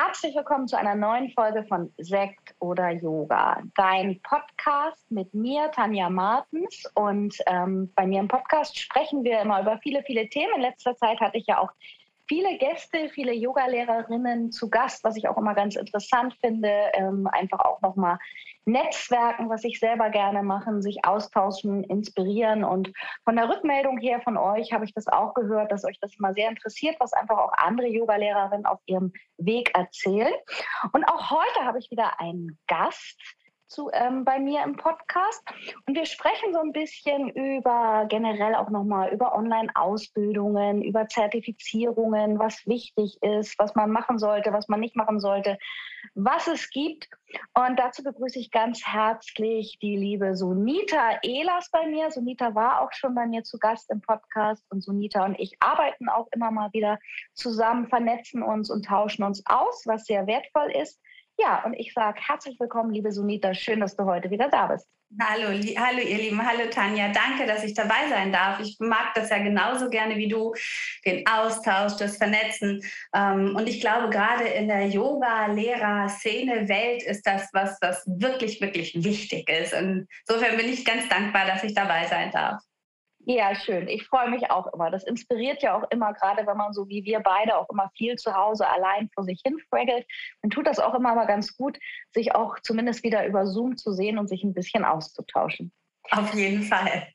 Herzlich 0.00 0.36
willkommen 0.36 0.68
zu 0.68 0.78
einer 0.78 0.94
neuen 0.94 1.28
Folge 1.30 1.64
von 1.64 1.92
Sekt 1.98 2.54
oder 2.60 2.90
Yoga, 2.90 3.60
dein 3.74 4.20
Podcast 4.22 5.10
mit 5.10 5.34
mir, 5.34 5.72
Tanja 5.72 6.08
Martens. 6.08 6.84
Und 6.94 7.36
ähm, 7.46 7.92
bei 7.96 8.06
mir 8.06 8.20
im 8.20 8.28
Podcast 8.28 8.78
sprechen 8.78 9.24
wir 9.24 9.40
immer 9.40 9.60
über 9.60 9.76
viele, 9.82 10.04
viele 10.04 10.28
Themen. 10.28 10.54
In 10.54 10.62
letzter 10.62 10.94
Zeit 10.94 11.18
hatte 11.18 11.36
ich 11.38 11.48
ja 11.48 11.58
auch 11.58 11.72
viele 12.28 12.58
Gäste, 12.58 13.08
viele 13.08 13.32
Yogalehrerinnen 13.32 14.52
zu 14.52 14.70
Gast, 14.70 15.02
was 15.02 15.16
ich 15.16 15.28
auch 15.28 15.38
immer 15.38 15.54
ganz 15.54 15.76
interessant 15.76 16.36
finde, 16.40 16.70
ähm, 16.94 17.26
einfach 17.26 17.60
auch 17.60 17.80
nochmal 17.80 18.18
Netzwerken, 18.68 19.48
was 19.48 19.64
ich 19.64 19.80
selber 19.80 20.10
gerne 20.10 20.42
mache, 20.42 20.82
sich 20.82 21.04
austauschen, 21.04 21.82
inspirieren. 21.84 22.64
Und 22.64 22.92
von 23.24 23.36
der 23.36 23.48
Rückmeldung 23.48 23.98
her 23.98 24.20
von 24.20 24.36
euch 24.36 24.72
habe 24.72 24.84
ich 24.84 24.92
das 24.92 25.08
auch 25.08 25.32
gehört, 25.34 25.72
dass 25.72 25.84
euch 25.84 25.98
das 26.00 26.14
immer 26.18 26.34
sehr 26.34 26.50
interessiert, 26.50 26.96
was 27.00 27.14
einfach 27.14 27.38
auch 27.38 27.52
andere 27.56 27.88
Yogalehrerinnen 27.88 28.66
auf 28.66 28.80
ihrem 28.84 29.12
Weg 29.38 29.74
erzählen. 29.74 30.34
Und 30.92 31.04
auch 31.04 31.30
heute 31.30 31.64
habe 31.64 31.78
ich 31.78 31.90
wieder 31.90 32.20
einen 32.20 32.58
Gast 32.66 33.18
zu, 33.68 33.90
ähm, 33.92 34.24
bei 34.24 34.38
mir 34.38 34.62
im 34.64 34.76
Podcast. 34.76 35.42
Und 35.86 35.94
wir 35.94 36.06
sprechen 36.06 36.52
so 36.52 36.60
ein 36.60 36.72
bisschen 36.72 37.28
über 37.30 38.06
generell 38.08 38.54
auch 38.54 38.70
nochmal 38.70 39.12
über 39.12 39.34
Online-Ausbildungen, 39.34 40.82
über 40.82 41.06
Zertifizierungen, 41.08 42.38
was 42.38 42.66
wichtig 42.66 43.18
ist, 43.22 43.58
was 43.58 43.74
man 43.74 43.90
machen 43.90 44.18
sollte, 44.18 44.52
was 44.52 44.68
man 44.68 44.80
nicht 44.80 44.96
machen 44.96 45.20
sollte, 45.20 45.58
was 46.14 46.46
es 46.48 46.70
gibt. 46.70 47.08
Und 47.54 47.78
dazu 47.78 48.02
begrüße 48.02 48.38
ich 48.38 48.50
ganz 48.50 48.86
herzlich 48.86 49.78
die 49.82 49.96
liebe 49.96 50.34
Sunita 50.34 51.18
Ehlers 51.22 51.70
bei 51.70 51.86
mir. 51.86 52.10
Sunita 52.10 52.54
war 52.54 52.80
auch 52.80 52.92
schon 52.92 53.14
bei 53.14 53.26
mir 53.26 53.42
zu 53.42 53.58
Gast 53.58 53.90
im 53.90 54.00
Podcast 54.00 54.64
und 54.70 54.82
Sunita 54.82 55.24
und 55.24 55.38
ich 55.38 55.56
arbeiten 55.60 56.08
auch 56.08 56.28
immer 56.32 56.50
mal 56.50 56.72
wieder 56.72 56.98
zusammen, 57.34 57.88
vernetzen 57.88 58.42
uns 58.42 58.70
und 58.70 58.86
tauschen 58.86 59.24
uns 59.24 59.42
aus, 59.46 59.82
was 59.86 60.06
sehr 60.06 60.26
wertvoll 60.26 60.70
ist. 60.70 61.00
Ja, 61.40 61.62
und 61.64 61.74
ich 61.74 61.92
sage 61.92 62.20
herzlich 62.20 62.58
willkommen, 62.58 62.90
liebe 62.92 63.12
Sunita. 63.12 63.54
Schön, 63.54 63.78
dass 63.78 63.94
du 63.94 64.04
heute 64.04 64.28
wieder 64.28 64.48
da 64.48 64.66
bist. 64.66 64.88
Hallo, 65.22 65.48
hallo 65.48 66.00
ihr 66.00 66.18
Lieben, 66.18 66.44
hallo 66.44 66.68
Tanja. 66.68 67.12
Danke, 67.12 67.46
dass 67.46 67.62
ich 67.62 67.74
dabei 67.74 68.08
sein 68.10 68.32
darf. 68.32 68.58
Ich 68.58 68.76
mag 68.80 69.14
das 69.14 69.30
ja 69.30 69.38
genauso 69.38 69.88
gerne 69.88 70.16
wie 70.16 70.26
du, 70.26 70.52
den 71.06 71.24
Austausch, 71.28 71.96
das 71.96 72.16
Vernetzen. 72.16 72.82
Ähm, 73.14 73.54
und 73.56 73.68
ich 73.68 73.80
glaube, 73.80 74.10
gerade 74.10 74.48
in 74.48 74.66
der 74.66 74.88
Yoga-Lehrer-Szene, 74.88 76.68
Welt 76.68 77.04
ist 77.04 77.22
das 77.22 77.48
was, 77.52 77.78
was 77.80 78.04
wirklich, 78.06 78.60
wirklich 78.60 78.92
wichtig 79.04 79.48
ist. 79.48 79.72
Und 79.74 80.08
insofern 80.26 80.56
bin 80.56 80.68
ich 80.68 80.84
ganz 80.84 81.08
dankbar, 81.08 81.46
dass 81.46 81.62
ich 81.62 81.72
dabei 81.72 82.06
sein 82.08 82.32
darf. 82.32 82.60
Ja, 83.30 83.54
schön. 83.54 83.88
Ich 83.88 84.06
freue 84.06 84.30
mich 84.30 84.50
auch 84.50 84.72
immer. 84.72 84.90
Das 84.90 85.04
inspiriert 85.04 85.60
ja 85.62 85.76
auch 85.76 85.90
immer, 85.90 86.14
gerade 86.14 86.46
wenn 86.46 86.56
man 86.56 86.72
so 86.72 86.88
wie 86.88 87.04
wir 87.04 87.20
beide 87.20 87.58
auch 87.58 87.68
immer 87.68 87.90
viel 87.94 88.16
zu 88.16 88.34
Hause 88.34 88.66
allein 88.66 89.10
vor 89.12 89.22
sich 89.22 89.42
hin 89.44 89.58
fraggelt. 89.68 90.06
Dann 90.40 90.50
tut 90.50 90.66
das 90.66 90.80
auch 90.80 90.94
immer 90.94 91.14
mal 91.14 91.26
ganz 91.26 91.54
gut, 91.54 91.78
sich 92.14 92.34
auch 92.34 92.58
zumindest 92.60 93.02
wieder 93.02 93.26
über 93.26 93.46
Zoom 93.46 93.76
zu 93.76 93.92
sehen 93.92 94.16
und 94.16 94.28
sich 94.28 94.44
ein 94.44 94.54
bisschen 94.54 94.86
auszutauschen. 94.86 95.72
Auf 96.10 96.32
jeden 96.32 96.62
Fall. 96.62 97.08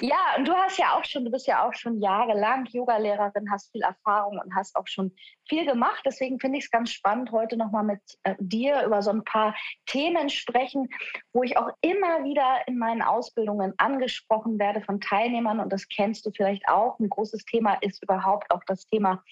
Ja, 0.00 0.36
und 0.36 0.46
du 0.46 0.54
hast 0.54 0.78
ja 0.78 0.96
auch 0.96 1.04
schon, 1.04 1.24
du 1.24 1.30
bist 1.30 1.46
ja 1.46 1.66
auch 1.66 1.74
schon 1.74 2.00
jahrelang 2.00 2.66
Yogalehrerin, 2.66 3.50
hast 3.50 3.70
viel 3.72 3.82
Erfahrung 3.82 4.38
und 4.38 4.54
hast 4.54 4.76
auch 4.76 4.86
schon 4.86 5.12
viel 5.48 5.66
gemacht. 5.66 6.02
Deswegen 6.04 6.40
finde 6.40 6.58
ich 6.58 6.64
es 6.64 6.70
ganz 6.70 6.90
spannend, 6.90 7.30
heute 7.32 7.56
nochmal 7.56 7.84
mit 7.84 8.00
äh, 8.24 8.34
dir 8.38 8.84
über 8.84 9.02
so 9.02 9.10
ein 9.10 9.24
paar 9.24 9.54
Themen 9.86 10.30
sprechen, 10.30 10.88
wo 11.32 11.42
ich 11.42 11.56
auch 11.56 11.70
immer 11.80 12.24
wieder 12.24 12.66
in 12.66 12.78
meinen 12.78 13.02
Ausbildungen 13.02 13.72
angesprochen 13.78 14.58
werde 14.58 14.82
von 14.82 15.00
Teilnehmern. 15.00 15.60
Und 15.60 15.72
das 15.72 15.88
kennst 15.88 16.26
du 16.26 16.30
vielleicht 16.30 16.68
auch. 16.68 16.98
Ein 16.98 17.08
großes 17.08 17.44
Thema 17.44 17.74
ist 17.80 18.02
überhaupt 18.02 18.50
auch 18.50 18.62
das 18.66 18.86
Thema 18.86 19.22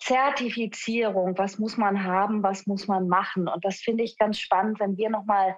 Zertifizierung. 0.00 1.36
Was 1.38 1.58
muss 1.58 1.76
man 1.76 2.04
haben? 2.04 2.42
Was 2.42 2.66
muss 2.66 2.86
man 2.86 3.08
machen? 3.08 3.48
Und 3.48 3.64
das 3.64 3.80
finde 3.80 4.04
ich 4.04 4.18
ganz 4.18 4.38
spannend, 4.38 4.78
wenn 4.80 4.96
wir 4.96 5.10
nochmal 5.10 5.56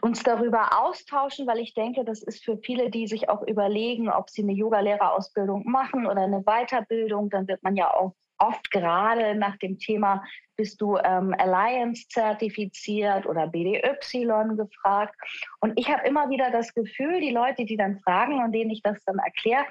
uns 0.00 0.22
darüber 0.22 0.82
austauschen, 0.82 1.46
weil 1.46 1.58
ich 1.58 1.74
denke, 1.74 2.04
das 2.04 2.22
ist 2.22 2.44
für 2.44 2.58
viele, 2.58 2.90
die 2.90 3.06
sich 3.06 3.28
auch 3.28 3.42
überlegen, 3.42 4.10
ob 4.10 4.30
sie 4.30 4.42
eine 4.42 4.52
Yogalehrerausbildung 4.52 5.64
machen 5.66 6.06
oder 6.06 6.22
eine 6.22 6.42
Weiterbildung, 6.42 7.30
dann 7.30 7.48
wird 7.48 7.62
man 7.62 7.76
ja 7.76 7.92
auch 7.92 8.14
oft 8.38 8.70
gerade 8.70 9.34
nach 9.34 9.56
dem 9.58 9.78
Thema, 9.78 10.22
bist 10.56 10.80
du 10.80 10.96
ähm, 10.98 11.34
Alliance 11.38 12.06
zertifiziert 12.08 13.26
oder 13.26 13.46
BDY 13.46 14.56
gefragt. 14.56 15.14
Und 15.60 15.78
ich 15.78 15.90
habe 15.90 16.06
immer 16.06 16.28
wieder 16.30 16.50
das 16.50 16.74
Gefühl, 16.74 17.20
die 17.20 17.30
Leute, 17.30 17.64
die 17.64 17.76
dann 17.76 18.00
fragen 18.00 18.42
und 18.42 18.52
denen 18.52 18.70
ich 18.70 18.82
das 18.82 19.02
dann 19.04 19.18
erkläre, 19.18 19.64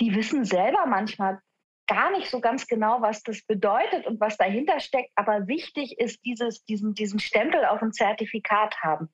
die 0.00 0.14
wissen 0.14 0.44
selber 0.44 0.86
manchmal 0.86 1.40
gar 1.86 2.10
nicht 2.12 2.30
so 2.30 2.40
ganz 2.40 2.66
genau, 2.66 3.02
was 3.02 3.22
das 3.22 3.42
bedeutet 3.42 4.06
und 4.06 4.20
was 4.20 4.36
dahinter 4.36 4.80
steckt. 4.80 5.10
Aber 5.14 5.46
wichtig 5.48 5.98
ist 5.98 6.24
dieses, 6.24 6.64
diesen, 6.64 6.94
diesen 6.94 7.18
Stempel 7.18 7.64
auf 7.64 7.80
dem 7.80 7.92
Zertifikat 7.92 8.76
haben. 8.80 9.08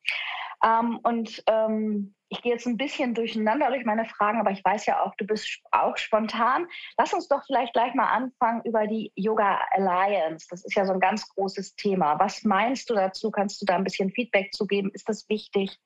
Ähm, 0.64 0.98
und 1.02 1.42
ähm, 1.46 2.14
ich 2.30 2.42
gehe 2.42 2.52
jetzt 2.52 2.66
ein 2.66 2.76
bisschen 2.76 3.14
durcheinander 3.14 3.68
durch 3.68 3.84
meine 3.84 4.04
Fragen, 4.04 4.38
aber 4.38 4.50
ich 4.50 4.62
weiß 4.64 4.86
ja 4.86 5.02
auch, 5.02 5.14
du 5.16 5.26
bist 5.26 5.60
auch 5.70 5.96
spontan. 5.96 6.66
Lass 6.98 7.14
uns 7.14 7.28
doch 7.28 7.42
vielleicht 7.46 7.72
gleich 7.72 7.94
mal 7.94 8.08
anfangen 8.08 8.62
über 8.64 8.86
die 8.86 9.12
Yoga 9.14 9.60
Alliance. 9.70 10.46
Das 10.50 10.64
ist 10.64 10.74
ja 10.76 10.84
so 10.84 10.92
ein 10.92 11.00
ganz 11.00 11.28
großes 11.34 11.76
Thema. 11.76 12.18
Was 12.18 12.44
meinst 12.44 12.90
du 12.90 12.94
dazu? 12.94 13.30
Kannst 13.30 13.62
du 13.62 13.66
da 13.66 13.76
ein 13.76 13.84
bisschen 13.84 14.10
Feedback 14.10 14.52
zu 14.52 14.66
geben? 14.66 14.90
Ist 14.92 15.08
das 15.08 15.28
wichtig? 15.28 15.78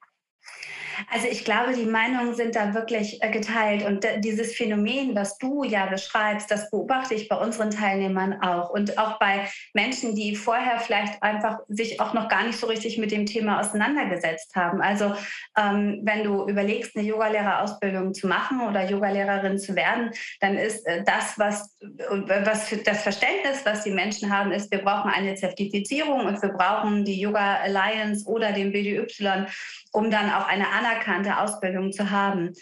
Also 1.11 1.27
ich 1.29 1.45
glaube, 1.45 1.75
die 1.75 1.87
Meinungen 1.87 2.35
sind 2.35 2.57
da 2.57 2.75
wirklich 2.75 3.23
äh, 3.23 3.31
geteilt 3.31 3.85
und 3.85 4.07
dieses 4.19 4.55
Phänomen, 4.55 5.15
was 5.15 5.39
du 5.39 5.65
ja 5.65 5.87
beschreibst, 5.87 6.51
das 6.51 6.71
beobachte 6.71 7.15
ich 7.15 7.29
bei 7.29 7.37
unseren 7.37 7.71
Teilnehmern 7.71 8.43
auch 8.43 8.71
und 8.71 8.99
auch 8.99 9.19
bei 9.19 9.49
Menschen, 9.75 10.15
die 10.15 10.37
vorher 10.37 10.79
vielleicht 10.79 11.23
einfach 11.23 11.61
sich 11.69 12.01
auch 12.01 12.15
noch 12.15 12.29
gar 12.29 12.45
nicht 12.45 12.59
so 12.59 12.67
richtig 12.67 12.99
mit 12.99 13.11
dem 13.11 13.27
Thema 13.27 13.61
auseinandergesetzt 13.61 14.55
haben. 14.55 14.81
Also 14.81 15.15
ähm, 15.59 16.01
wenn 16.05 16.25
du 16.25 16.49
überlegst, 16.49 16.97
eine 16.97 17.07
Yogalehrerausbildung 17.07 18.15
zu 18.15 18.27
machen 18.27 18.61
oder 18.61 18.89
Yogalehrerin 18.89 19.59
zu 19.59 19.75
werden, 19.75 20.11
dann 20.41 20.57
ist 20.57 20.87
äh, 20.87 21.03
das, 21.05 21.39
was, 21.39 21.77
äh, 21.81 22.45
was 22.45 22.75
das 22.85 23.03
Verständnis, 23.03 23.65
was 23.65 23.85
die 23.85 23.91
Menschen 23.91 24.35
haben, 24.35 24.53
ist, 24.53 24.71
wir 24.71 24.83
brauchen 24.83 25.11
eine 25.11 25.35
Zertifizierung 25.35 26.27
und 26.27 26.41
wir 26.43 26.51
brauchen 26.51 27.05
die 27.05 27.21
Yoga 27.21 27.57
Alliance 27.57 28.27
oder 28.27 28.53
den 28.53 28.73
BDY 28.73 29.47
um 29.93 30.11
dann 30.11 30.31
auch 30.33 30.47
eine 30.47 30.69
anerkannte 30.69 31.39
Ausbildung 31.39 31.93
zu 31.93 32.11
haben. 32.11 32.53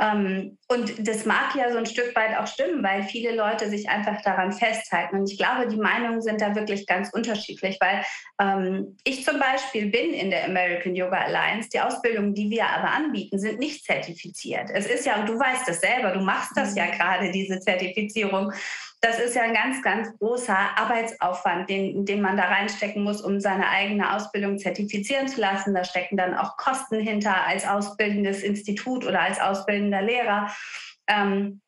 Ähm, 0.00 0.58
und 0.68 1.08
das 1.08 1.24
mag 1.24 1.54
ja 1.56 1.72
so 1.72 1.78
ein 1.78 1.86
Stück 1.86 2.14
weit 2.14 2.36
auch 2.36 2.46
stimmen, 2.46 2.82
weil 2.84 3.02
viele 3.02 3.34
Leute 3.34 3.68
sich 3.68 3.88
einfach 3.88 4.22
daran 4.22 4.52
festhalten. 4.52 5.16
Und 5.16 5.30
ich 5.30 5.38
glaube, 5.38 5.66
die 5.68 5.76
Meinungen 5.76 6.20
sind 6.20 6.40
da 6.40 6.54
wirklich 6.54 6.86
ganz 6.86 7.10
unterschiedlich, 7.12 7.78
weil 7.80 8.04
ähm, 8.40 8.96
ich 9.04 9.24
zum 9.24 9.38
Beispiel 9.38 9.90
bin 9.90 10.12
in 10.12 10.30
der 10.30 10.44
American 10.44 10.94
Yoga 10.94 11.18
Alliance. 11.18 11.68
Die 11.72 11.80
Ausbildungen, 11.80 12.34
die 12.34 12.50
wir 12.50 12.66
aber 12.66 12.90
anbieten, 12.90 13.38
sind 13.38 13.58
nicht 13.58 13.84
zertifiziert. 13.84 14.70
Es 14.72 14.86
ist 14.86 15.06
ja, 15.06 15.20
und 15.20 15.28
du 15.28 15.38
weißt 15.38 15.66
das 15.66 15.80
selber, 15.80 16.12
du 16.12 16.20
machst 16.20 16.52
das 16.54 16.76
ja 16.76 16.86
mhm. 16.86 16.92
gerade, 16.92 17.30
diese 17.32 17.58
Zertifizierung. 17.60 18.52
Das 19.00 19.20
ist 19.20 19.36
ja 19.36 19.42
ein 19.42 19.54
ganz, 19.54 19.80
ganz 19.82 20.08
großer 20.18 20.56
Arbeitsaufwand, 20.56 21.70
den, 21.70 22.04
den 22.04 22.20
man 22.20 22.36
da 22.36 22.44
reinstecken 22.44 23.04
muss, 23.04 23.20
um 23.20 23.38
seine 23.38 23.68
eigene 23.68 24.14
Ausbildung 24.14 24.58
zertifizieren 24.58 25.28
zu 25.28 25.40
lassen. 25.40 25.72
Da 25.72 25.84
stecken 25.84 26.16
dann 26.16 26.34
auch 26.34 26.56
Kosten 26.56 26.98
hinter 26.98 27.46
als 27.46 27.64
ausbildendes 27.64 28.42
Institut 28.42 29.06
oder 29.06 29.20
als 29.20 29.40
ausbildender 29.40 30.02
Lehrer. 30.02 30.52
Ähm, 31.06 31.60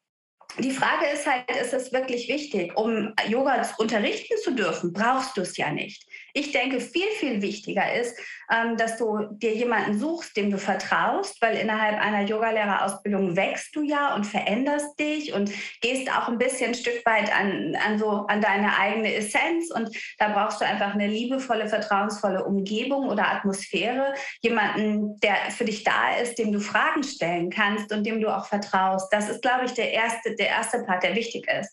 die 0.58 0.72
Frage 0.72 1.06
ist 1.06 1.26
halt, 1.26 1.48
ist 1.50 1.72
es 1.72 1.92
wirklich 1.92 2.28
wichtig? 2.28 2.76
Um 2.76 3.14
Yoga 3.28 3.62
unterrichten 3.78 4.36
zu 4.42 4.52
dürfen, 4.52 4.92
brauchst 4.92 5.36
du 5.36 5.42
es 5.42 5.56
ja 5.56 5.70
nicht. 5.70 6.04
Ich 6.34 6.52
denke, 6.52 6.80
viel, 6.80 7.08
viel 7.18 7.42
wichtiger 7.42 7.92
ist, 7.94 8.18
ähm, 8.50 8.76
dass 8.76 8.96
du 8.96 9.28
dir 9.30 9.54
jemanden 9.54 9.98
suchst, 9.98 10.36
dem 10.36 10.50
du 10.50 10.58
vertraust, 10.58 11.40
weil 11.40 11.56
innerhalb 11.56 12.00
einer 12.00 12.22
Yogalehrerausbildung 12.22 13.36
wächst 13.36 13.74
du 13.76 13.82
ja 13.82 14.14
und 14.14 14.26
veränderst 14.26 14.98
dich 14.98 15.32
und 15.32 15.50
gehst 15.80 16.10
auch 16.10 16.28
ein 16.28 16.38
bisschen 16.38 16.68
ein 16.68 16.74
Stück 16.74 17.04
weit 17.06 17.32
an, 17.34 17.76
an, 17.76 17.98
so, 17.98 18.26
an 18.26 18.40
deine 18.40 18.76
eigene 18.78 19.14
Essenz. 19.14 19.70
Und 19.70 19.94
da 20.18 20.28
brauchst 20.28 20.60
du 20.60 20.64
einfach 20.64 20.94
eine 20.94 21.06
liebevolle, 21.06 21.68
vertrauensvolle 21.68 22.44
Umgebung 22.44 23.08
oder 23.08 23.30
Atmosphäre. 23.30 24.14
Jemanden, 24.42 25.18
der 25.20 25.36
für 25.50 25.64
dich 25.64 25.84
da 25.84 26.16
ist, 26.20 26.38
dem 26.38 26.52
du 26.52 26.60
Fragen 26.60 27.02
stellen 27.02 27.50
kannst 27.50 27.92
und 27.92 28.04
dem 28.04 28.20
du 28.20 28.34
auch 28.34 28.46
vertraust. 28.46 29.12
Das 29.12 29.28
ist, 29.28 29.42
glaube 29.42 29.66
ich, 29.66 29.72
der 29.72 29.92
erste, 29.92 30.34
der 30.34 30.48
erste 30.48 30.82
Part, 30.84 31.02
der 31.02 31.14
wichtig 31.14 31.46
ist. 31.48 31.70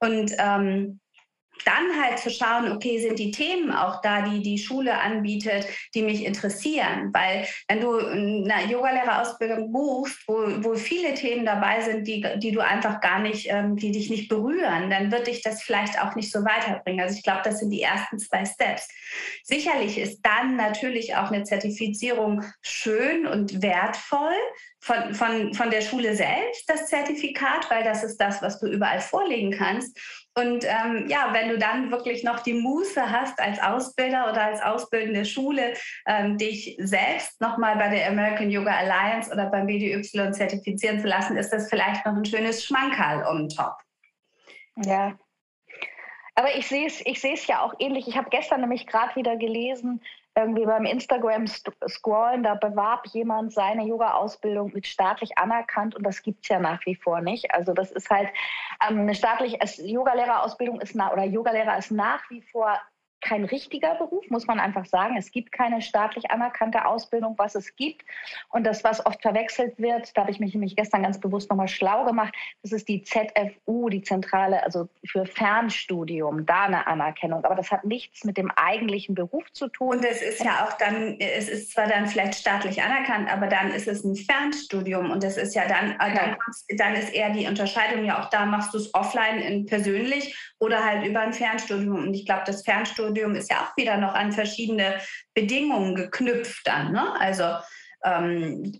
Und 0.00 0.32
ähm, 0.38 1.00
dann 1.64 2.02
halt 2.02 2.18
zu 2.18 2.30
schauen, 2.30 2.72
okay, 2.72 2.98
sind 2.98 3.18
die 3.18 3.30
Themen 3.30 3.72
auch 3.72 4.00
da, 4.02 4.22
die 4.22 4.42
die 4.42 4.58
Schule 4.58 4.98
anbietet, 5.00 5.66
die 5.94 6.02
mich 6.02 6.24
interessieren? 6.24 7.10
Weil 7.12 7.46
wenn 7.68 7.80
du 7.80 7.96
eine 7.96 8.70
Yogalehrerausbildung 8.70 9.72
buchst, 9.72 10.18
wo, 10.26 10.34
wo 10.62 10.74
viele 10.74 11.14
Themen 11.14 11.46
dabei 11.46 11.80
sind, 11.80 12.06
die, 12.06 12.24
die 12.36 12.52
du 12.52 12.60
einfach 12.60 13.00
gar 13.00 13.20
nicht, 13.20 13.46
ähm, 13.48 13.76
die 13.76 13.92
dich 13.92 14.10
nicht 14.10 14.28
berühren, 14.28 14.90
dann 14.90 15.10
wird 15.10 15.26
dich 15.26 15.42
das 15.42 15.62
vielleicht 15.62 16.00
auch 16.00 16.14
nicht 16.14 16.30
so 16.30 16.44
weiterbringen. 16.44 17.00
Also 17.00 17.16
ich 17.16 17.22
glaube, 17.22 17.42
das 17.44 17.60
sind 17.60 17.70
die 17.70 17.82
ersten 17.82 18.18
zwei 18.18 18.44
Steps. 18.44 18.88
Sicherlich 19.42 19.98
ist 19.98 20.20
dann 20.22 20.56
natürlich 20.56 21.16
auch 21.16 21.30
eine 21.30 21.44
Zertifizierung 21.44 22.42
schön 22.62 23.26
und 23.26 23.62
wertvoll, 23.62 24.34
von, 24.84 25.14
von, 25.14 25.54
von 25.54 25.70
der 25.70 25.80
Schule 25.80 26.14
selbst, 26.14 26.68
das 26.68 26.88
Zertifikat, 26.88 27.70
weil 27.70 27.84
das 27.84 28.04
ist 28.04 28.18
das, 28.18 28.42
was 28.42 28.60
du 28.60 28.66
überall 28.66 29.00
vorlegen 29.00 29.50
kannst. 29.50 29.98
Und 30.36 30.64
ähm, 30.64 31.06
ja, 31.08 31.28
wenn 31.32 31.48
du 31.48 31.58
dann 31.58 31.92
wirklich 31.92 32.24
noch 32.24 32.40
die 32.40 32.54
Muße 32.54 33.10
hast, 33.10 33.38
als 33.38 33.62
Ausbilder 33.62 34.30
oder 34.30 34.42
als 34.42 34.60
ausbildende 34.60 35.24
Schule, 35.24 35.74
ähm, 36.06 36.36
dich 36.38 36.76
selbst 36.80 37.40
nochmal 37.40 37.76
bei 37.76 37.88
der 37.88 38.08
American 38.08 38.50
Yoga 38.50 38.72
Alliance 38.72 39.32
oder 39.32 39.46
beim 39.46 39.66
BDY 39.66 40.02
zertifizieren 40.32 40.98
zu 40.98 41.06
lassen, 41.06 41.36
ist 41.36 41.50
das 41.50 41.68
vielleicht 41.68 42.04
noch 42.04 42.16
ein 42.16 42.24
schönes 42.24 42.64
Schmankerl 42.64 43.24
on 43.26 43.48
top. 43.48 43.76
Ja. 44.84 45.16
Aber 46.34 46.56
ich 46.56 46.66
sehe 46.66 46.86
es 46.86 47.00
ich 47.04 47.46
ja 47.46 47.60
auch 47.60 47.74
ähnlich. 47.78 48.08
Ich 48.08 48.16
habe 48.16 48.28
gestern 48.28 48.60
nämlich 48.60 48.88
gerade 48.88 49.14
wieder 49.14 49.36
gelesen, 49.36 50.02
irgendwie 50.36 50.66
beim 50.66 50.84
Instagram 50.84 51.46
scrollen, 51.46 52.42
da 52.42 52.54
bewarb 52.54 53.06
jemand 53.08 53.52
seine 53.52 53.84
Yoga-Ausbildung 53.84 54.72
mit 54.74 54.86
staatlich 54.86 55.38
anerkannt 55.38 55.94
und 55.94 56.02
das 56.04 56.22
gibt 56.22 56.42
es 56.42 56.48
ja 56.48 56.58
nach 56.58 56.84
wie 56.86 56.96
vor 56.96 57.20
nicht. 57.20 57.52
Also 57.52 57.72
das 57.72 57.92
ist 57.92 58.10
halt 58.10 58.28
ähm, 58.88 59.00
eine 59.00 59.14
staatliche 59.14 59.58
Yoga-Lehrerausbildung 59.82 60.80
ist 60.80 60.96
oder 60.96 61.24
Yoga-Lehrer 61.24 61.78
ist 61.78 61.92
nach 61.92 62.28
wie 62.30 62.42
vor 62.42 62.78
kein 63.24 63.44
richtiger 63.44 63.94
Beruf, 63.94 64.28
muss 64.28 64.46
man 64.46 64.60
einfach 64.60 64.84
sagen. 64.84 65.16
Es 65.16 65.30
gibt 65.30 65.50
keine 65.50 65.80
staatlich 65.80 66.30
anerkannte 66.30 66.84
Ausbildung, 66.84 67.34
was 67.38 67.54
es 67.54 67.74
gibt. 67.74 68.02
Und 68.50 68.64
das, 68.64 68.84
was 68.84 69.04
oft 69.04 69.22
verwechselt 69.22 69.78
wird, 69.78 70.16
da 70.16 70.22
habe 70.22 70.30
ich 70.30 70.40
mich 70.40 70.52
nämlich 70.52 70.76
gestern 70.76 71.02
ganz 71.02 71.18
bewusst 71.18 71.48
nochmal 71.48 71.68
schlau 71.68 72.04
gemacht, 72.04 72.34
das 72.62 72.72
ist 72.72 72.86
die 72.88 73.02
ZFU, 73.02 73.88
die 73.88 74.02
Zentrale, 74.02 74.62
also 74.62 74.88
für 75.06 75.24
Fernstudium, 75.24 76.44
da 76.44 76.64
eine 76.64 76.86
Anerkennung. 76.86 77.44
Aber 77.44 77.54
das 77.54 77.70
hat 77.70 77.84
nichts 77.84 78.24
mit 78.24 78.36
dem 78.36 78.50
eigentlichen 78.50 79.14
Beruf 79.14 79.50
zu 79.52 79.68
tun. 79.68 79.96
Und 79.96 80.04
es 80.04 80.20
ist 80.20 80.44
ja 80.44 80.66
auch 80.66 80.74
dann, 80.74 81.18
es 81.18 81.48
ist 81.48 81.72
zwar 81.72 81.86
dann 81.86 82.06
vielleicht 82.06 82.34
staatlich 82.34 82.82
anerkannt, 82.82 83.32
aber 83.32 83.46
dann 83.46 83.70
ist 83.70 83.88
es 83.88 84.04
ein 84.04 84.16
Fernstudium 84.16 85.10
und 85.10 85.22
das 85.22 85.38
ist 85.38 85.54
ja 85.54 85.66
dann, 85.66 85.92
äh, 85.92 86.14
dann, 86.14 86.36
dann 86.76 86.94
ist 86.94 87.14
eher 87.14 87.30
die 87.30 87.46
Unterscheidung 87.46 88.04
ja 88.04 88.22
auch 88.22 88.28
da, 88.28 88.44
machst 88.44 88.74
du 88.74 88.78
es 88.78 88.92
offline 88.94 89.38
in 89.38 89.64
persönlich 89.64 90.36
oder 90.58 90.84
halt 90.84 91.06
über 91.06 91.20
ein 91.20 91.32
Fernstudium. 91.32 91.96
Und 91.96 92.14
ich 92.14 92.26
glaube, 92.26 92.42
das 92.46 92.62
Fernstudium 92.62 93.13
Studium 93.14 93.36
ist 93.36 93.50
ja 93.50 93.60
auch 93.60 93.76
wieder 93.76 93.96
noch 93.96 94.14
an 94.14 94.32
verschiedene 94.32 94.98
Bedingungen 95.34 95.94
geknüpft 95.94 96.66
dann. 96.66 96.92
Ne? 96.92 97.20
Also 97.20 97.44
ähm, 98.04 98.72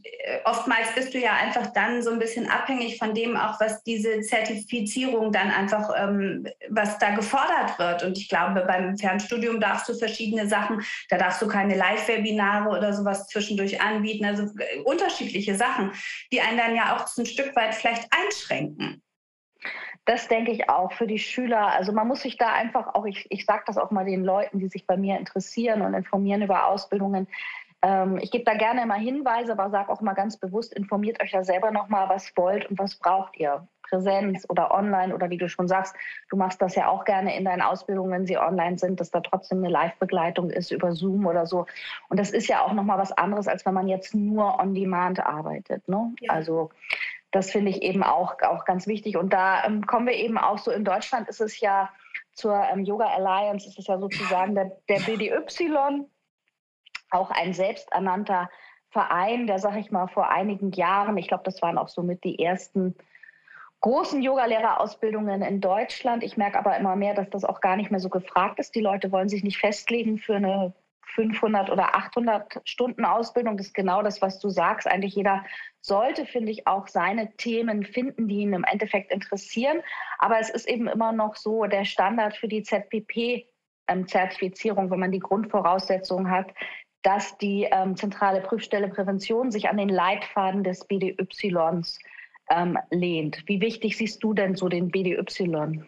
oftmals 0.45 0.93
bist 0.95 1.15
du 1.15 1.19
ja 1.19 1.35
einfach 1.35 1.73
dann 1.73 2.03
so 2.03 2.11
ein 2.11 2.19
bisschen 2.19 2.51
abhängig 2.51 2.99
von 2.99 3.15
dem 3.15 3.37
auch, 3.37 3.59
was 3.61 3.83
diese 3.85 4.21
Zertifizierung 4.21 5.31
dann 5.33 5.51
einfach, 5.51 5.91
ähm, 5.97 6.47
was 6.69 6.99
da 6.99 7.15
gefordert 7.15 7.79
wird. 7.79 8.03
Und 8.03 8.19
ich 8.19 8.29
glaube, 8.29 8.65
beim 8.67 8.99
Fernstudium 8.99 9.61
darfst 9.61 9.89
du 9.89 9.95
verschiedene 9.95 10.49
Sachen, 10.49 10.85
da 11.09 11.17
darfst 11.17 11.41
du 11.41 11.47
keine 11.47 11.77
Live-Webinare 11.77 12.69
oder 12.69 12.93
sowas 12.93 13.29
zwischendurch 13.29 13.81
anbieten, 13.81 14.25
also 14.25 14.43
äh, 14.59 14.81
unterschiedliche 14.81 15.55
Sachen, 15.55 15.93
die 16.33 16.41
einen 16.41 16.59
dann 16.59 16.77
ja 16.77 16.97
auch 16.97 17.07
ein 17.17 17.27
Stück 17.27 17.55
weit 17.57 17.75
vielleicht 17.75 18.09
einschränken. 18.11 19.04
Das 20.05 20.29
denke 20.29 20.51
ich 20.51 20.69
auch 20.69 20.93
für 20.93 21.07
die 21.07 21.19
Schüler. 21.19 21.69
Also 21.69 21.93
man 21.93 22.07
muss 22.07 22.23
sich 22.23 22.37
da 22.37 22.53
einfach 22.53 22.95
auch, 22.95 23.07
ich, 23.07 23.27
ich 23.31 23.47
sage 23.47 23.65
das 23.67 23.79
auch 23.79 23.91
mal 23.91 24.05
den 24.05 24.25
Leuten, 24.25 24.59
die 24.59 24.69
sich 24.69 24.87
bei 24.87 24.97
mir 24.97 25.19
interessieren 25.19 25.83
und 25.83 25.95
informieren 25.95 26.43
über 26.43 26.67
Ausbildungen. 26.67 27.27
Ähm, 27.81 28.19
ich 28.19 28.31
gebe 28.31 28.45
da 28.45 28.55
gerne 28.55 28.83
immer 28.83 28.95
Hinweise, 28.95 29.53
aber 29.53 29.71
sage 29.71 29.91
auch 29.91 30.01
mal 30.01 30.15
ganz 30.15 30.37
bewusst, 30.37 30.75
informiert 30.75 31.23
euch 31.23 31.33
da 31.33 31.45
selber 31.45 31.71
nochmal, 31.71 32.09
was 32.09 32.37
wollt 32.37 32.71
und 32.71 32.79
was 32.79 32.97
braucht 32.97 33.37
ihr. 33.39 33.67
Präsenz 33.89 34.47
oder 34.49 34.73
online 34.73 35.15
oder 35.15 35.31
wie 35.31 35.37
du 35.37 35.49
schon 35.49 35.69
sagst, 35.69 35.95
du 36.31 36.37
machst 36.37 36.61
das 36.63 36.75
ja 36.75 36.89
auch 36.89 37.05
gerne 37.05 37.37
in 37.37 37.45
deinen 37.45 37.63
Ausbildungen, 37.63 38.11
wenn 38.11 38.27
sie 38.27 38.39
online 38.39 38.79
sind, 38.79 38.99
dass 38.99 39.11
da 39.11 39.21
trotzdem 39.21 39.59
eine 39.59 39.69
Live-Begleitung 39.69 40.51
ist 40.51 40.71
über 40.71 40.93
Zoom 40.93 41.27
oder 41.27 41.47
so. 41.47 41.67
Und 42.09 42.19
das 42.19 42.31
ist 42.31 42.49
ja 42.49 42.63
auch 42.63 42.73
nochmal 42.73 42.99
was 42.99 43.13
anderes, 43.13 43.47
als 43.47 43.65
wenn 43.67 43.75
man 43.75 43.89
jetzt 43.89 44.15
nur 44.15 44.59
on 44.59 44.75
demand 44.75 45.21
arbeitet. 45.21 45.87
Ne? 45.89 46.13
Ja. 46.21 46.33
Also 46.33 46.71
das 47.35 47.51
finde 47.51 47.71
ich 47.71 47.83
eben 47.83 48.05
auch, 48.05 48.37
auch 48.43 48.65
ganz 48.65 48.87
wichtig. 48.87 49.17
Und 49.17 49.33
da 49.33 49.65
ähm, 49.65 49.87
kommen 49.87 50.07
wir 50.07 50.15
eben 50.15 50.39
auch 50.39 50.59
so, 50.59 50.71
in 50.71 50.85
Deutschland 50.85 51.29
ist 51.29 51.41
es 51.41 51.59
ja 51.59 51.91
zur 52.33 52.55
ähm, 52.55 52.85
Yoga 52.85 53.07
Alliance, 53.07 53.67
ist 53.69 53.77
es 53.79 53.89
ja 53.89 53.99
sozusagen 53.99 54.55
der, 54.55 54.71
der 54.89 55.01
BDY, 55.01 56.07
auch 57.11 57.31
ein 57.33 57.53
selbsternannter 57.53 58.49
Verein, 58.91 59.49
der, 59.49 59.59
sag 59.59 59.77
ich 59.77 59.91
mal, 59.91 60.07
vor 60.07 60.31
einigen 60.31 60.71
Jahren, 60.73 61.17
ich 61.17 61.27
glaube, 61.27 61.43
das 61.43 61.61
waren 61.61 61.77
auch 61.77 61.89
somit 61.89 62.23
die 62.23 62.39
ersten 62.39 62.95
großen 63.81 64.23
Yogalehrerausbildungen 64.23 65.43
in 65.43 65.61
Deutschland. 65.61 66.23
Ich 66.23 66.37
merke 66.37 66.59
aber 66.59 66.77
immer 66.77 66.95
mehr, 66.95 67.15
dass 67.15 67.29
das 67.31 67.45
auch 67.45 67.61
gar 67.61 67.75
nicht 67.75 67.91
mehr 67.91 68.01
so 68.01 68.11
gefragt 68.11 68.61
ist. 68.61 68.77
Die 68.77 68.81
Leute 68.81 69.11
wollen 69.11 69.29
sich 69.29 69.43
nicht 69.43 69.59
festlegen 69.59 70.19
für 70.19 70.37
eine 70.37 70.73
500 71.15 71.71
oder 71.71 71.95
800 71.95 72.61
Stunden 72.65 73.05
Ausbildung. 73.05 73.57
Das 73.57 73.69
ist 73.69 73.75
genau 73.75 74.03
das, 74.03 74.21
was 74.23 74.39
du 74.39 74.49
sagst. 74.49 74.87
Eigentlich 74.87 75.15
jeder 75.15 75.45
sollte, 75.81 76.25
finde 76.27 76.53
ich, 76.53 76.67
auch 76.67 76.89
seine 76.89 77.35
Themen 77.37 77.85
finden, 77.85 78.29
die 78.29 78.41
ihn 78.41 78.53
im 78.53 78.65
Endeffekt 78.65 79.11
interessieren. 79.13 79.81
Aber 80.19 80.39
es 80.39 80.51
ist 80.51 80.69
eben 80.69 80.89
immer 80.89 81.13
noch 81.13 81.37
so 81.37 81.65
der 81.67 81.85
Standard 81.85 82.37
für 82.37 82.49
die 82.49 82.63
ZPP-Zertifizierung, 82.63 84.91
wenn 84.91 85.01
man 85.01 85.13
die 85.13 85.21
Grundvoraussetzungen 85.21 86.31
hat, 86.31 86.53
dass 87.03 87.39
die 87.39 87.69
ähm, 87.71 87.97
zentrale 87.97 88.41
Prüfstelle 88.41 88.89
Prävention 88.89 89.51
sich 89.51 89.69
an 89.69 89.77
den 89.77 89.91
Leitfaden 89.91 90.65
des 90.65 90.87
BDYs 90.87 91.99
ähm, 92.51 92.79
lehnt. 92.91 93.43
Wie 93.47 93.61
wichtig 93.61 93.97
siehst 93.97 94.25
du 94.25 94.35
denn 94.35 94.57
so 94.57 94.69
den 94.69 94.89
BDY? 94.89 95.85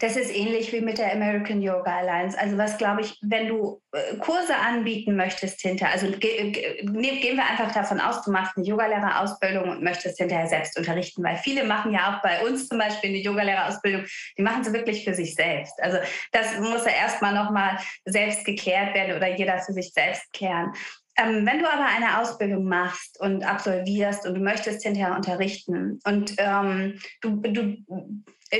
Das 0.00 0.16
ist 0.16 0.34
ähnlich 0.34 0.72
wie 0.72 0.80
mit 0.80 0.98
der 0.98 1.12
American 1.12 1.62
Yoga 1.62 1.98
Alliance. 1.98 2.38
Also 2.38 2.58
was 2.58 2.76
glaube 2.76 3.02
ich, 3.02 3.16
wenn 3.22 3.46
du 3.46 3.80
äh, 3.92 4.16
Kurse 4.16 4.56
anbieten 4.56 5.14
möchtest 5.14 5.60
hinterher, 5.60 5.94
also 5.94 6.10
ge 6.10 6.50
ge 6.50 6.84
ne, 6.84 7.20
gehen 7.20 7.36
wir 7.36 7.48
einfach 7.48 7.72
davon 7.72 8.00
aus, 8.00 8.22
du 8.22 8.32
machst 8.32 8.56
eine 8.56 8.66
Yogalehrerausbildung 8.66 9.68
und 9.68 9.82
möchtest 9.82 10.18
hinterher 10.18 10.48
selbst 10.48 10.76
unterrichten, 10.76 11.22
weil 11.22 11.36
viele 11.36 11.64
machen 11.64 11.92
ja 11.92 12.16
auch 12.16 12.22
bei 12.22 12.44
uns 12.44 12.68
zum 12.68 12.78
Beispiel 12.78 13.10
eine 13.10 13.18
Yogalehrerausbildung, 13.18 14.04
die 14.36 14.42
machen 14.42 14.64
sie 14.64 14.72
wirklich 14.72 15.04
für 15.04 15.14
sich 15.14 15.34
selbst. 15.34 15.80
Also 15.80 15.98
das 16.32 16.58
muss 16.58 16.84
ja 16.84 16.92
erstmal 16.92 17.34
nochmal 17.34 17.78
selbst 18.04 18.44
geklärt 18.44 18.94
werden 18.94 19.16
oder 19.16 19.28
jeder 19.28 19.58
für 19.60 19.72
sich 19.72 19.92
selbst 19.92 20.32
klären. 20.32 20.72
Ähm, 21.16 21.46
wenn 21.46 21.58
du 21.58 21.70
aber 21.70 21.84
eine 21.84 22.18
Ausbildung 22.18 22.64
machst 22.64 23.20
und 23.20 23.44
absolvierst 23.44 24.26
und 24.26 24.34
du 24.34 24.40
möchtest 24.40 24.82
hinterher 24.82 25.14
unterrichten 25.14 26.00
und 26.04 26.34
ähm, 26.38 26.98
du, 27.20 27.36
du 27.36 27.76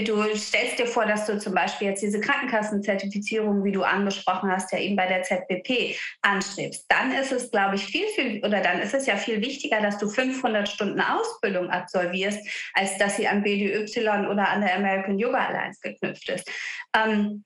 Du 0.05 0.23
stellst 0.37 0.79
dir 0.79 0.87
vor, 0.87 1.05
dass 1.05 1.27
du 1.27 1.37
zum 1.39 1.53
Beispiel 1.53 1.89
jetzt 1.89 2.03
diese 2.03 2.21
Krankenkassenzertifizierung, 2.21 3.65
wie 3.65 3.73
du 3.73 3.83
angesprochen 3.83 4.51
hast, 4.51 4.71
ja 4.73 4.79
eben 4.79 4.95
bei 4.95 5.07
der 5.07 5.25
ZBP 5.25 5.97
anstrebst. 6.23 6.87
Dann 6.89 7.11
ist 7.13 7.33
es, 7.33 7.51
glaube 7.51 7.75
ich, 7.75 7.87
viel, 7.87 8.07
viel, 8.15 8.45
oder 8.45 8.61
dann 8.61 8.79
ist 8.79 8.95
es 8.95 9.07
ja 9.07 9.17
viel 9.17 9.41
wichtiger, 9.41 9.81
dass 9.81 9.99
du 9.99 10.09
500 10.09 10.69
Stunden 10.69 11.01
Ausbildung 11.01 11.71
absolvierst, 11.71 12.39
als 12.75 12.99
dass 12.99 13.17
sie 13.17 13.27
an 13.27 13.43
BDY 13.43 13.85
oder 14.29 14.49
an 14.49 14.61
der 14.61 14.77
American 14.77 15.19
Yoga 15.19 15.49
Alliance 15.49 15.81
geknüpft 15.83 16.29
ist. 16.29 16.49
Ähm, 16.97 17.45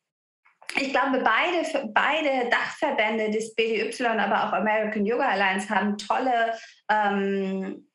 ich 0.76 0.90
glaube, 0.90 1.22
beide, 1.22 1.88
beide 1.94 2.50
Dachverbände 2.50 3.30
des 3.30 3.54
BDY, 3.54 4.04
aber 4.04 4.44
auch 4.44 4.52
American 4.52 5.06
Yoga 5.06 5.28
Alliance 5.28 5.68
haben 5.70 5.96
tolle, 5.96 6.52
ähm, 6.90 7.86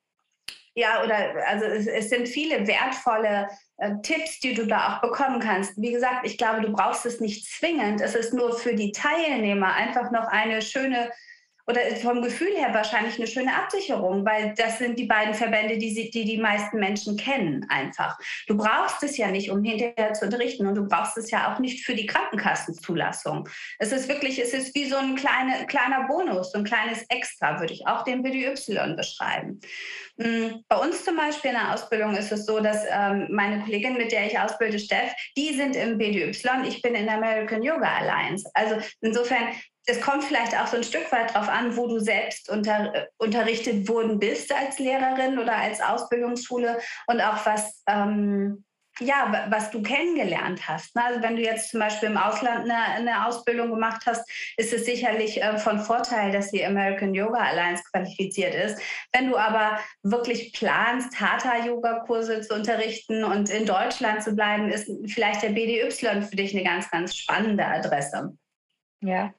ja, 0.79 1.03
oder 1.03 1.45
also 1.45 1.65
es, 1.65 1.87
es 1.87 2.09
sind 2.09 2.29
viele 2.29 2.65
wertvolle 2.65 3.49
äh, 3.77 3.95
Tipps, 4.01 4.39
die 4.39 4.53
du 4.53 4.65
da 4.65 4.95
auch 4.95 5.01
bekommen 5.01 5.41
kannst. 5.41 5.73
Wie 5.75 5.91
gesagt, 5.91 6.25
ich 6.25 6.37
glaube, 6.37 6.61
du 6.61 6.71
brauchst 6.71 7.05
es 7.05 7.19
nicht 7.19 7.45
zwingend. 7.45 7.99
Es 7.99 8.15
ist 8.15 8.33
nur 8.33 8.57
für 8.57 8.73
die 8.73 8.93
Teilnehmer 8.93 9.73
einfach 9.73 10.09
noch 10.11 10.27
eine 10.27 10.61
schöne 10.61 11.11
oder 11.69 11.81
vom 11.97 12.23
Gefühl 12.23 12.55
her 12.57 12.73
wahrscheinlich 12.73 13.17
eine 13.17 13.27
schöne 13.27 13.55
Absicherung, 13.55 14.25
weil 14.25 14.55
das 14.57 14.79
sind 14.79 14.97
die 14.97 15.05
beiden 15.05 15.35
Verbände, 15.35 15.77
die, 15.77 15.91
sie, 15.91 16.09
die 16.09 16.25
die 16.25 16.39
meisten 16.39 16.79
Menschen 16.79 17.15
kennen 17.15 17.63
einfach. 17.69 18.17
Du 18.47 18.57
brauchst 18.57 19.03
es 19.03 19.17
ja 19.17 19.29
nicht, 19.29 19.51
um 19.51 19.63
hinterher 19.63 20.13
zu 20.13 20.25
unterrichten 20.25 20.65
und 20.65 20.73
du 20.73 20.87
brauchst 20.87 21.15
es 21.17 21.29
ja 21.29 21.53
auch 21.53 21.59
nicht 21.59 21.85
für 21.85 21.93
die 21.93 22.07
Krankenkassenzulassung. 22.07 23.47
Es 23.77 23.91
ist 23.91 24.09
wirklich, 24.09 24.39
es 24.39 24.53
ist 24.53 24.73
wie 24.73 24.85
so 24.85 24.95
ein 24.95 25.15
kleine, 25.15 25.67
kleiner 25.67 26.07
Bonus, 26.07 26.53
so 26.53 26.57
ein 26.57 26.63
kleines 26.63 27.05
Extra, 27.09 27.59
würde 27.59 27.73
ich 27.73 27.85
auch 27.85 28.03
den 28.03 28.23
BDY 28.23 28.95
beschreiben. 28.95 29.59
Hm, 30.21 30.65
bei 30.67 30.75
uns 30.75 31.05
zum 31.05 31.15
Beispiel 31.15 31.51
in 31.51 31.57
der 31.57 31.73
Ausbildung 31.73 32.13
ist 32.15 32.31
es 32.31 32.45
so, 32.45 32.59
dass 32.59 32.83
ähm, 32.91 33.27
meine 33.29 33.63
Kollegin, 33.63 33.93
mit 33.93 34.11
der 34.11 34.27
ich 34.27 34.37
ausbilde, 34.37 34.77
Steff, 34.77 35.13
die 35.37 35.53
sind 35.53 35.77
im 35.77 35.97
BDY, 35.97 36.33
ich 36.67 36.81
bin 36.81 36.93
in 36.93 37.05
der 37.05 37.15
American 37.15 37.63
Yoga 37.63 37.87
Alliance. 37.87 38.49
Also 38.53 38.75
insofern, 38.99 39.53
es 39.85 40.01
kommt 40.01 40.25
vielleicht 40.25 40.53
auch 40.59 40.67
so 40.67 40.75
ein 40.75 40.83
Stück 40.83 41.09
weit 41.13 41.33
darauf 41.33 41.47
an, 41.47 41.75
wo 41.77 41.87
du 41.87 41.99
selbst 41.99 42.49
unter, 42.49 42.93
äh, 42.93 43.07
unterrichtet 43.17 43.87
worden 43.87 44.19
bist 44.19 44.53
als 44.53 44.77
Lehrerin 44.77 45.39
oder 45.39 45.55
als 45.55 45.79
Ausbildungsschule 45.79 46.79
und 47.07 47.21
auch 47.21 47.45
was 47.45 47.81
ähm, 47.87 48.65
ja, 48.99 49.45
was 49.49 49.71
du 49.71 49.81
kennengelernt 49.81 50.67
hast. 50.67 50.95
Ne? 50.95 51.03
Also 51.03 51.21
wenn 51.21 51.35
du 51.35 51.41
jetzt 51.41 51.71
zum 51.71 51.79
Beispiel 51.79 52.09
im 52.09 52.17
Ausland 52.17 52.69
eine, 52.69 52.75
eine 52.75 53.25
Ausbildung 53.25 53.69
gemacht 53.69 54.03
hast, 54.05 54.29
ist 54.57 54.73
es 54.73 54.85
sicherlich 54.85 55.41
äh, 55.41 55.57
von 55.57 55.79
Vorteil, 55.79 56.31
dass 56.31 56.51
die 56.51 56.65
American 56.65 57.13
Yoga 57.13 57.39
Alliance 57.39 57.83
qualifiziert 57.91 58.53
ist. 58.53 58.81
Wenn 59.13 59.29
du 59.29 59.37
aber 59.37 59.79
wirklich 60.03 60.53
planst, 60.53 61.19
Hatha-Yoga-Kurse 61.19 62.41
zu 62.41 62.55
unterrichten 62.55 63.23
und 63.23 63.49
in 63.49 63.65
Deutschland 63.65 64.23
zu 64.23 64.35
bleiben, 64.35 64.69
ist 64.69 64.89
vielleicht 65.07 65.43
der 65.43 65.49
BDY 65.49 65.89
für 65.91 66.35
dich 66.35 66.53
eine 66.53 66.63
ganz, 66.63 66.89
ganz 66.91 67.15
spannende 67.15 67.65
Adresse. 67.65 68.37
Ja. 69.01 69.33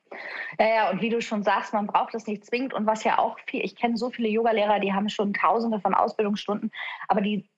ja, 0.58 0.66
ja, 0.66 0.90
und 0.90 1.02
wie 1.02 1.10
du 1.10 1.20
schon 1.20 1.42
sagst, 1.42 1.74
man 1.74 1.86
braucht 1.86 2.14
das 2.14 2.26
nicht 2.26 2.46
zwingend. 2.46 2.72
Und 2.72 2.86
was 2.86 3.04
ja 3.04 3.18
auch 3.18 3.36
viel, 3.46 3.62
ich 3.62 3.76
kenne 3.76 3.98
so 3.98 4.10
viele 4.10 4.28
Yogalehrer, 4.28 4.80
die 4.80 4.94
haben 4.94 5.10
schon 5.10 5.34
tausende 5.34 5.80
von 5.80 5.94
Ausbildungsstunden, 5.94 6.70
aber 7.08 7.20
die 7.20 7.50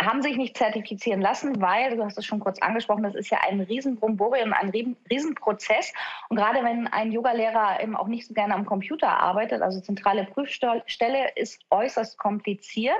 haben 0.00 0.22
sich 0.22 0.36
nicht 0.36 0.56
zertifizieren 0.56 1.20
lassen, 1.20 1.60
weil, 1.60 1.96
du 1.96 2.04
hast 2.04 2.18
es 2.18 2.26
schon 2.26 2.40
kurz 2.40 2.60
angesprochen, 2.60 3.04
das 3.04 3.14
ist 3.14 3.30
ja 3.30 3.38
ein 3.48 3.60
Riesenbromborium, 3.60 4.52
ein 4.52 4.70
Riesenprozess. 5.10 5.92
Und 6.28 6.36
gerade 6.36 6.64
wenn 6.64 6.88
ein 6.88 7.12
Yogalehrer 7.12 7.80
eben 7.80 7.94
auch 7.96 8.08
nicht 8.08 8.26
so 8.26 8.34
gerne 8.34 8.54
am 8.54 8.66
Computer 8.66 9.08
arbeitet, 9.08 9.62
also 9.62 9.80
zentrale 9.80 10.24
Prüfstelle 10.24 11.30
ist 11.36 11.62
äußerst 11.70 12.18
kompliziert. 12.18 12.96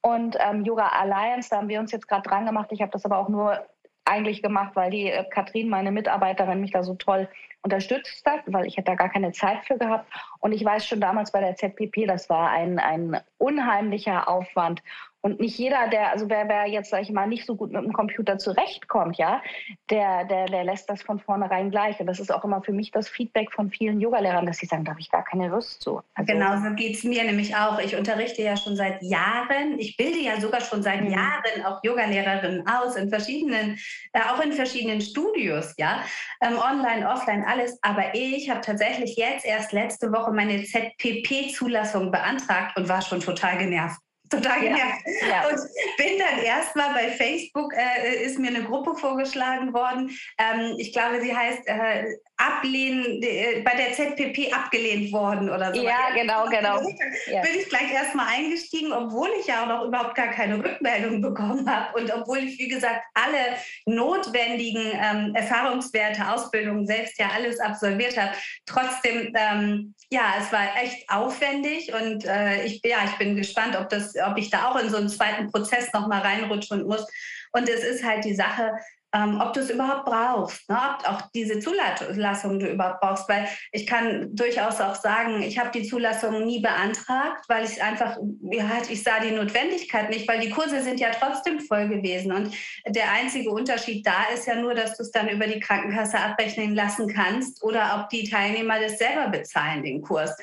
Und 0.00 0.36
ähm, 0.40 0.64
Yoga 0.64 0.88
Alliance, 0.88 1.50
da 1.50 1.58
haben 1.58 1.68
wir 1.68 1.78
uns 1.78 1.92
jetzt 1.92 2.08
gerade 2.08 2.28
dran 2.28 2.46
gemacht. 2.46 2.70
Ich 2.72 2.82
habe 2.82 2.90
das 2.90 3.04
aber 3.04 3.18
auch 3.18 3.28
nur 3.28 3.64
eigentlich 4.04 4.42
gemacht, 4.42 4.72
weil 4.74 4.90
die 4.90 5.10
äh, 5.10 5.24
Katrin, 5.30 5.68
meine 5.68 5.92
Mitarbeiterin, 5.92 6.60
mich 6.60 6.72
da 6.72 6.82
so 6.82 6.94
toll 6.94 7.28
unterstützt 7.62 8.26
hat, 8.26 8.40
weil 8.46 8.66
ich 8.66 8.76
hätte 8.76 8.90
da 8.90 8.94
gar 8.94 9.08
keine 9.08 9.32
Zeit 9.32 9.64
für 9.64 9.78
gehabt. 9.78 10.10
Und 10.40 10.52
ich 10.52 10.64
weiß 10.64 10.86
schon 10.86 11.00
damals 11.00 11.32
bei 11.32 11.40
der 11.40 11.56
ZPP, 11.56 12.06
das 12.06 12.28
war 12.28 12.50
ein, 12.50 12.78
ein 12.78 13.20
unheimlicher 13.38 14.28
Aufwand. 14.28 14.82
Und 15.24 15.40
nicht 15.40 15.56
jeder, 15.56 15.88
der, 15.88 16.10
also 16.10 16.28
wer, 16.28 16.46
wer 16.50 16.66
jetzt, 16.66 16.90
sag 16.90 17.00
ich 17.00 17.10
mal, 17.10 17.26
nicht 17.26 17.46
so 17.46 17.56
gut 17.56 17.72
mit 17.72 17.82
dem 17.82 17.94
Computer 17.94 18.36
zurechtkommt, 18.36 19.16
ja, 19.16 19.40
der, 19.88 20.26
der, 20.26 20.44
der 20.44 20.64
lässt 20.64 20.90
das 20.90 21.00
von 21.00 21.18
vornherein 21.18 21.70
gleich. 21.70 21.98
Und 21.98 22.08
das 22.08 22.20
ist 22.20 22.30
auch 22.30 22.44
immer 22.44 22.60
für 22.60 22.72
mich 22.72 22.90
das 22.90 23.08
Feedback 23.08 23.50
von 23.50 23.70
vielen 23.70 24.02
Yogalehrern, 24.02 24.44
dass 24.44 24.58
sie 24.58 24.66
sagen, 24.66 24.84
da 24.84 24.90
habe 24.90 25.00
ich 25.00 25.10
gar 25.10 25.24
keine 25.24 25.48
Lust 25.48 25.80
zu. 25.80 26.02
Also, 26.14 26.30
genau, 26.30 26.58
so 26.62 26.74
geht 26.74 26.96
es 26.96 27.04
mir 27.04 27.24
nämlich 27.24 27.56
auch. 27.56 27.78
Ich 27.78 27.96
unterrichte 27.96 28.42
ja 28.42 28.54
schon 28.54 28.76
seit 28.76 29.02
Jahren, 29.02 29.78
ich 29.78 29.96
bilde 29.96 30.18
ja 30.18 30.38
sogar 30.38 30.60
schon 30.60 30.82
seit 30.82 31.00
mhm. 31.00 31.12
Jahren 31.12 31.64
auch 31.64 31.82
Yogalehrerinnen 31.82 32.66
aus, 32.68 32.94
in 32.96 33.08
verschiedenen, 33.08 33.78
äh, 34.12 34.20
auch 34.30 34.44
in 34.44 34.52
verschiedenen 34.52 35.00
Studios, 35.00 35.72
ja, 35.78 36.02
ähm, 36.42 36.58
online, 36.58 37.10
offline, 37.10 37.44
alles. 37.44 37.78
Aber 37.80 38.14
ich 38.14 38.50
habe 38.50 38.60
tatsächlich 38.60 39.16
jetzt 39.16 39.46
erst 39.46 39.72
letzte 39.72 40.12
Woche 40.12 40.32
meine 40.32 40.62
ZPP-Zulassung 40.64 42.10
beantragt 42.10 42.76
und 42.76 42.90
war 42.90 43.00
schon 43.00 43.20
total 43.20 43.56
genervt 43.56 44.03
genervt. 44.40 45.02
Ja, 45.22 45.28
ja. 45.28 45.48
Und 45.48 45.58
bin 45.96 46.18
dann 46.18 46.38
erstmal 46.44 46.92
bei 46.94 47.10
Facebook, 47.12 47.72
äh, 47.74 48.24
ist 48.24 48.38
mir 48.38 48.48
eine 48.48 48.64
Gruppe 48.64 48.94
vorgeschlagen 48.94 49.72
worden. 49.72 50.10
Ähm, 50.38 50.74
ich 50.78 50.92
glaube, 50.92 51.20
sie 51.20 51.34
heißt 51.34 51.62
äh, 51.66 52.04
ablehnen, 52.36 53.22
äh, 53.22 53.62
bei 53.64 53.76
der 53.76 53.92
ZPP 53.92 54.52
abgelehnt 54.52 55.12
worden 55.12 55.48
oder 55.48 55.72
so. 55.72 55.80
Ja, 55.80 56.10
genau, 56.14 56.46
genau. 56.46 56.80
Ja. 57.26 57.42
Bin 57.42 57.60
ich 57.60 57.68
gleich 57.68 57.92
erstmal 57.92 58.26
eingestiegen, 58.26 58.92
obwohl 58.92 59.28
ich 59.40 59.46
ja 59.46 59.62
auch 59.62 59.68
noch 59.68 59.84
überhaupt 59.84 60.16
gar 60.16 60.28
keine 60.28 60.58
Rückmeldung 60.58 61.20
bekommen 61.22 61.70
habe 61.70 61.96
und 61.96 62.12
obwohl 62.12 62.38
ich, 62.38 62.58
wie 62.58 62.68
gesagt, 62.68 63.02
alle 63.14 63.56
notwendigen 63.86 64.92
ähm, 64.94 65.34
Erfahrungswerte, 65.34 66.28
Ausbildungen 66.28 66.86
selbst 66.86 67.18
ja 67.20 67.28
alles 67.32 67.60
absolviert 67.60 68.16
habe. 68.16 68.32
Trotzdem, 68.66 69.32
ähm, 69.36 69.94
ja, 70.10 70.34
es 70.40 70.52
war 70.52 70.76
echt 70.82 71.08
aufwendig 71.08 71.92
und 71.94 72.24
äh, 72.24 72.64
ich, 72.64 72.80
ja, 72.84 72.98
ich 73.04 73.16
bin 73.16 73.36
gespannt, 73.36 73.76
ob, 73.78 73.88
das, 73.90 74.14
ob 74.16 74.36
ich 74.38 74.50
da 74.50 74.70
auch 74.70 74.80
in 74.80 74.90
so 74.90 74.96
einen 74.96 75.08
zweiten 75.08 75.50
Prozess 75.52 75.92
nochmal 75.92 76.22
reinrutschen 76.22 76.84
muss. 76.84 77.06
Und 77.52 77.68
es 77.68 77.84
ist 77.84 78.02
halt 78.02 78.24
die 78.24 78.34
Sache, 78.34 78.72
ähm, 79.14 79.40
ob 79.40 79.52
du 79.52 79.60
es 79.60 79.70
überhaupt 79.70 80.06
brauchst, 80.06 80.68
ne? 80.68 80.76
ob 80.76 81.08
auch 81.08 81.22
diese 81.34 81.60
Zulassung 81.60 82.58
du 82.58 82.66
überhaupt 82.66 83.00
brauchst, 83.00 83.28
weil 83.28 83.48
ich 83.70 83.86
kann 83.86 84.34
durchaus 84.34 84.80
auch 84.80 84.96
sagen, 84.96 85.40
ich 85.40 85.56
habe 85.56 85.70
die 85.70 85.86
Zulassung 85.86 86.44
nie 86.44 86.60
beantragt, 86.60 87.44
weil 87.48 87.64
ich 87.64 87.80
einfach, 87.80 88.18
ja, 88.50 88.82
ich 88.88 89.02
sah 89.04 89.20
die 89.20 89.30
Notwendigkeit 89.30 90.10
nicht, 90.10 90.26
weil 90.26 90.40
die 90.40 90.50
Kurse 90.50 90.82
sind 90.82 90.98
ja 90.98 91.10
trotzdem 91.10 91.60
voll 91.60 91.88
gewesen 91.88 92.32
und 92.32 92.52
der 92.88 93.12
einzige 93.12 93.50
Unterschied 93.50 94.04
da 94.04 94.24
ist 94.34 94.46
ja 94.46 94.56
nur, 94.56 94.74
dass 94.74 94.96
du 94.96 95.04
es 95.04 95.12
dann 95.12 95.28
über 95.28 95.46
die 95.46 95.60
Krankenkasse 95.60 96.18
abrechnen 96.18 96.74
lassen 96.74 97.06
kannst 97.06 97.62
oder 97.62 98.00
ob 98.00 98.08
die 98.08 98.28
Teilnehmer 98.28 98.80
das 98.80 98.98
selber 98.98 99.28
bezahlen, 99.28 99.84
den 99.84 100.02
Kurs. 100.02 100.36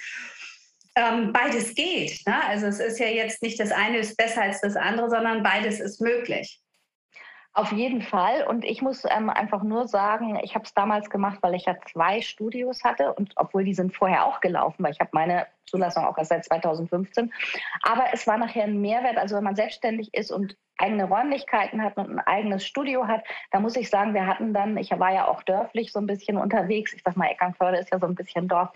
Ähm, 0.96 1.34
beides 1.34 1.74
geht. 1.76 2.22
Ne? 2.26 2.42
Also 2.48 2.68
es 2.68 2.80
ist 2.80 3.00
ja 3.00 3.08
jetzt 3.08 3.42
nicht 3.42 3.60
das 3.60 3.72
eine 3.72 3.98
ist 3.98 4.16
besser 4.16 4.44
als 4.44 4.62
das 4.62 4.76
andere, 4.76 5.10
sondern 5.10 5.44
beides 5.44 5.80
ist 5.80 6.02
möglich. 6.02 6.61
Auf 7.54 7.74
jeden 7.74 8.02
Fall. 8.02 8.46
Und 8.48 8.64
ich 8.64 8.82
muss 8.82 9.04
ähm, 9.04 9.30
einfach 9.30 9.62
nur 9.62 9.86
sagen, 9.86 10.40
ich 10.42 10.56
habe 10.56 10.64
es 10.64 10.74
damals 10.74 11.10
gemacht, 11.10 11.40
weil 11.42 11.54
ich 11.54 11.66
ja 11.66 11.76
zwei 11.92 12.22
Studios 12.22 12.86
hatte 12.86 13.14
und 13.14 13.34
obwohl 13.36 13.66
die 13.66 13.74
sind 13.74 13.94
vorher 13.94 14.26
auch 14.26 14.40
gelaufen, 14.40 14.84
weil 14.84 14.94
ich 14.94 15.02
habe 15.02 15.10
meine 15.12 15.48
Zulassung 15.66 16.06
auch 16.06 16.18
erst 16.18 16.30
seit 16.30 16.46
2015. 16.46 17.34
Aber 17.84 18.06
es 18.14 18.26
war 18.26 18.38
nachher 18.38 18.64
ein 18.64 18.80
Mehrwert. 18.80 19.18
Also 19.18 19.36
wenn 19.36 19.44
man 19.44 19.58
selbstständig 19.58 20.14
ist 20.14 20.32
und 20.32 20.56
eigene 20.78 21.04
Räumlichkeiten 21.04 21.84
hat 21.84 21.98
und 21.98 22.10
ein 22.10 22.20
eigenes 22.20 22.66
Studio 22.66 23.08
hat, 23.08 23.24
da 23.52 23.60
muss 23.60 23.76
ich 23.76 23.90
sagen, 23.90 24.14
wir 24.14 24.28
hatten 24.28 24.54
dann, 24.54 24.78
ich 24.78 24.92
war 24.92 25.14
ja 25.14 25.28
auch 25.28 25.44
dörflich 25.44 25.92
so 25.92 26.00
ein 26.00 26.08
bisschen 26.08 26.38
unterwegs. 26.38 26.94
Ich 26.94 27.02
sag 27.04 27.18
mal, 27.18 27.28
Eckernförde 27.28 27.80
ist 27.80 27.92
ja 27.92 28.00
so 28.00 28.06
ein 28.06 28.16
bisschen 28.16 28.48
Dorf. 28.48 28.70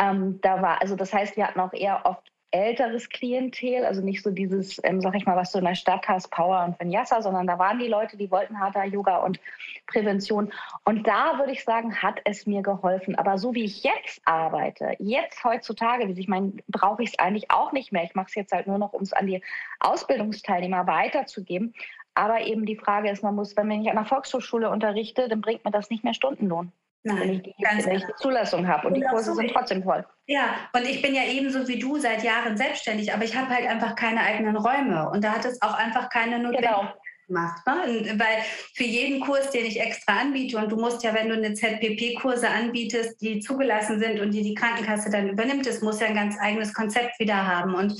Ähm, 0.00 0.40
da 0.42 0.60
war, 0.62 0.80
also 0.80 0.96
das 0.96 1.12
heißt, 1.12 1.36
wir 1.36 1.46
hatten 1.46 1.60
auch 1.60 1.72
eher 1.72 2.04
oft 2.04 2.32
älteres 2.56 3.08
Klientel, 3.08 3.84
also 3.84 4.00
nicht 4.00 4.22
so 4.22 4.30
dieses, 4.30 4.80
ähm, 4.82 5.00
sag 5.00 5.14
ich 5.14 5.26
mal, 5.26 5.36
was 5.36 5.52
du 5.52 5.58
in 5.58 5.64
der 5.64 5.74
Stadt 5.74 6.08
hast, 6.08 6.30
Power 6.30 6.64
und 6.64 6.80
Vinyasa, 6.80 7.20
sondern 7.22 7.46
da 7.46 7.58
waren 7.58 7.78
die 7.78 7.88
Leute, 7.88 8.16
die 8.16 8.30
wollten 8.30 8.58
Hatha 8.58 8.84
Yoga 8.84 9.18
und 9.18 9.38
Prävention. 9.86 10.52
Und 10.84 11.06
da 11.06 11.38
würde 11.38 11.52
ich 11.52 11.64
sagen, 11.64 12.02
hat 12.02 12.20
es 12.24 12.46
mir 12.46 12.62
geholfen. 12.62 13.14
Aber 13.14 13.38
so 13.38 13.54
wie 13.54 13.64
ich 13.64 13.84
jetzt 13.84 14.20
arbeite, 14.24 14.94
jetzt 14.98 15.44
heutzutage, 15.44 16.08
wie 16.08 16.18
ich 16.18 16.28
meine, 16.28 16.52
brauche 16.68 17.02
ich 17.02 17.10
es 17.10 17.18
eigentlich 17.18 17.50
auch 17.50 17.72
nicht 17.72 17.92
mehr. 17.92 18.04
Ich 18.04 18.14
mache 18.14 18.28
es 18.28 18.34
jetzt 18.34 18.52
halt 18.52 18.66
nur 18.66 18.78
noch, 18.78 18.92
um 18.92 19.02
es 19.02 19.12
an 19.12 19.26
die 19.26 19.42
Ausbildungsteilnehmer 19.80 20.86
weiterzugeben. 20.86 21.74
Aber 22.14 22.40
eben 22.40 22.64
die 22.64 22.76
Frage 22.76 23.10
ist, 23.10 23.22
man 23.22 23.34
muss, 23.34 23.56
wenn 23.56 23.70
ich 23.70 23.90
an 23.90 23.98
einer 23.98 24.06
Volkshochschule 24.06 24.70
unterrichte, 24.70 25.28
dann 25.28 25.42
bringt 25.42 25.64
mir 25.64 25.70
das 25.70 25.90
nicht 25.90 26.02
mehr 26.02 26.14
Stundenlohn. 26.14 26.72
Nein, 27.06 27.20
wenn 27.20 27.32
ich 27.34 27.42
die, 27.42 27.54
ich 27.94 28.04
die 28.04 28.14
Zulassung 28.16 28.66
habe 28.66 28.88
und, 28.88 28.94
die 28.94 29.02
Kurse 29.02 29.34
sind 29.34 29.50
trotzdem 29.52 29.84
voll. 29.84 30.04
Ja, 30.26 30.56
und 30.72 30.84
ich 30.84 31.00
bin 31.02 31.14
ja 31.14 31.22
ebenso 31.24 31.68
wie 31.68 31.78
du 31.78 31.98
seit 31.98 32.24
Jahren 32.24 32.56
selbstständig, 32.56 33.14
aber 33.14 33.22
ich 33.22 33.36
habe 33.36 33.48
halt 33.48 33.66
einfach 33.66 33.94
keine 33.94 34.20
eigenen 34.20 34.56
Räume 34.56 35.08
und 35.10 35.22
da 35.22 35.32
hat 35.32 35.44
es 35.44 35.62
auch 35.62 35.74
einfach 35.74 36.08
keine 36.10 36.38
Notwendigkeit. 36.38 36.80
Genau 36.80 36.92
gemacht. 37.28 37.66
Ne? 37.66 38.14
Weil 38.18 38.42
für 38.74 38.84
jeden 38.84 39.20
Kurs, 39.20 39.50
den 39.50 39.66
ich 39.66 39.80
extra 39.80 40.20
anbiete, 40.20 40.56
und 40.58 40.70
du 40.70 40.76
musst 40.76 41.02
ja, 41.02 41.12
wenn 41.14 41.28
du 41.28 41.34
eine 41.34 41.54
ZPP-Kurse 41.54 42.48
anbietest, 42.48 43.20
die 43.20 43.40
zugelassen 43.40 43.98
sind 43.98 44.20
und 44.20 44.30
die 44.30 44.42
die 44.42 44.54
Krankenkasse 44.54 45.10
dann 45.10 45.30
übernimmt, 45.30 45.66
das 45.66 45.80
muss 45.80 46.00
ja 46.00 46.06
ein 46.06 46.14
ganz 46.14 46.36
eigenes 46.40 46.72
Konzept 46.72 47.18
wieder 47.18 47.46
haben. 47.46 47.74
Und 47.74 47.94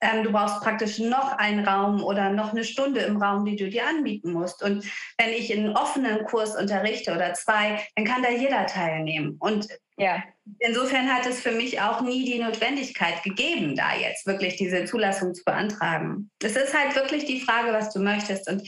ähm, 0.00 0.24
du 0.24 0.32
brauchst 0.32 0.60
praktisch 0.60 0.98
noch 0.98 1.32
einen 1.38 1.66
Raum 1.66 2.02
oder 2.02 2.30
noch 2.30 2.52
eine 2.52 2.64
Stunde 2.64 3.00
im 3.00 3.22
Raum, 3.22 3.44
die 3.44 3.56
du 3.56 3.68
dir 3.68 3.86
anbieten 3.86 4.32
musst. 4.32 4.62
Und 4.62 4.84
wenn 5.18 5.30
ich 5.30 5.52
einen 5.52 5.76
offenen 5.76 6.24
Kurs 6.24 6.56
unterrichte 6.56 7.14
oder 7.14 7.34
zwei, 7.34 7.80
dann 7.94 8.04
kann 8.04 8.22
da 8.22 8.30
jeder 8.30 8.66
teilnehmen. 8.66 9.36
Und 9.38 9.68
ja. 9.98 10.22
Insofern 10.60 11.12
hat 11.12 11.26
es 11.26 11.40
für 11.40 11.50
mich 11.50 11.80
auch 11.80 12.02
nie 12.02 12.24
die 12.24 12.38
Notwendigkeit 12.38 13.22
gegeben, 13.24 13.74
da 13.74 13.96
jetzt 13.96 14.26
wirklich 14.26 14.56
diese 14.56 14.84
Zulassung 14.84 15.34
zu 15.34 15.42
beantragen. 15.44 16.30
Es 16.42 16.54
ist 16.54 16.72
halt 16.72 16.94
wirklich 16.94 17.24
die 17.24 17.40
Frage, 17.40 17.72
was 17.72 17.92
du 17.92 18.00
möchtest. 18.00 18.48
Und 18.48 18.62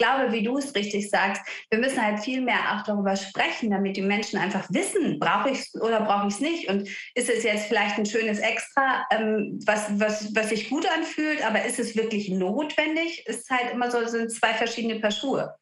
glaube, 0.00 0.32
wie 0.32 0.42
du 0.42 0.56
es 0.58 0.74
richtig 0.74 1.10
sagst, 1.10 1.42
wir 1.70 1.78
müssen 1.78 2.02
halt 2.02 2.20
viel 2.20 2.40
mehr 2.40 2.74
auch 2.74 2.84
darüber 2.84 3.14
sprechen, 3.14 3.70
damit 3.70 3.96
die 3.96 4.02
Menschen 4.02 4.38
einfach 4.38 4.66
wissen, 4.70 5.20
brauche 5.20 5.50
ich 5.50 5.60
es 5.60 5.80
oder 5.80 6.00
brauche 6.00 6.26
ich 6.26 6.34
es 6.34 6.40
nicht. 6.40 6.68
Und 6.68 6.88
ist 7.14 7.28
es 7.28 7.44
jetzt 7.44 7.66
vielleicht 7.66 7.98
ein 7.98 8.06
schönes 8.06 8.38
Extra, 8.40 9.06
ähm, 9.12 9.60
was, 9.66 10.00
was, 10.00 10.34
was 10.34 10.48
sich 10.48 10.70
gut 10.70 10.86
anfühlt, 10.96 11.46
aber 11.46 11.64
ist 11.64 11.78
es 11.78 11.96
wirklich 11.96 12.30
notwendig? 12.30 13.26
Ist 13.26 13.50
halt 13.50 13.72
immer 13.72 13.90
so, 13.90 14.04
sind 14.06 14.32
zwei 14.32 14.54
verschiedene 14.54 14.98
Paar 15.00 15.12
Schuhe. 15.12 15.54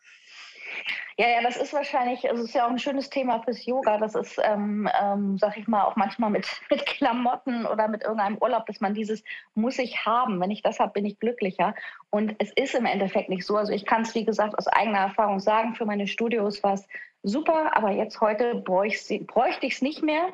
Ja, 1.16 1.28
ja, 1.28 1.42
das 1.42 1.56
ist 1.56 1.72
wahrscheinlich, 1.72 2.28
also 2.30 2.42
es 2.42 2.50
ist 2.50 2.54
ja 2.54 2.66
auch 2.66 2.70
ein 2.70 2.78
schönes 2.78 3.10
Thema 3.10 3.42
fürs 3.42 3.66
Yoga. 3.66 3.98
Das 3.98 4.14
ist, 4.14 4.40
ähm, 4.42 4.88
ähm, 5.00 5.36
sag 5.38 5.56
ich 5.56 5.66
mal, 5.66 5.82
auch 5.82 5.96
manchmal 5.96 6.30
mit, 6.30 6.46
mit 6.70 6.86
Klamotten 6.86 7.66
oder 7.66 7.88
mit 7.88 8.02
irgendeinem 8.02 8.38
Urlaub, 8.40 8.66
dass 8.66 8.80
man 8.80 8.94
dieses 8.94 9.24
muss 9.54 9.78
ich 9.78 10.06
haben. 10.06 10.40
Wenn 10.40 10.50
ich 10.50 10.62
das 10.62 10.78
habe, 10.78 10.92
bin 10.92 11.06
ich 11.06 11.18
glücklicher. 11.18 11.74
Und 12.10 12.36
es 12.38 12.52
ist 12.52 12.74
im 12.74 12.86
Endeffekt 12.86 13.28
nicht 13.28 13.44
so. 13.44 13.56
Also 13.56 13.72
ich 13.72 13.84
kann 13.84 14.02
es, 14.02 14.14
wie 14.14 14.24
gesagt, 14.24 14.56
aus 14.56 14.68
eigener 14.68 15.00
Erfahrung 15.00 15.40
sagen, 15.40 15.74
für 15.74 15.86
meine 15.86 16.06
Studios 16.06 16.62
war 16.62 16.74
es 16.74 16.86
super, 17.22 17.76
aber 17.76 17.90
jetzt 17.90 18.20
heute 18.20 18.54
bräuchte 18.54 19.66
ich 19.66 19.74
es 19.74 19.82
nicht 19.82 20.02
mehr. 20.02 20.28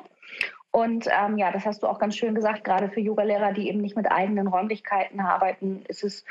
Und 0.75 1.07
ähm, 1.09 1.37
ja, 1.37 1.51
das 1.51 1.65
hast 1.65 1.83
du 1.83 1.87
auch 1.87 1.99
ganz 1.99 2.17
schön 2.17 2.35
gesagt, 2.35 2.65
gerade 2.65 2.89
für 2.89 2.99
Yogalehrer, 2.99 3.53
die 3.53 3.69
eben 3.69 3.79
nicht 3.79 3.95
mit 3.95 4.11
eigenen 4.11 4.47
Räumlichkeiten 4.47 5.21
arbeiten, 5.21 5.83
ist 5.87 6.03
es 6.03 6.25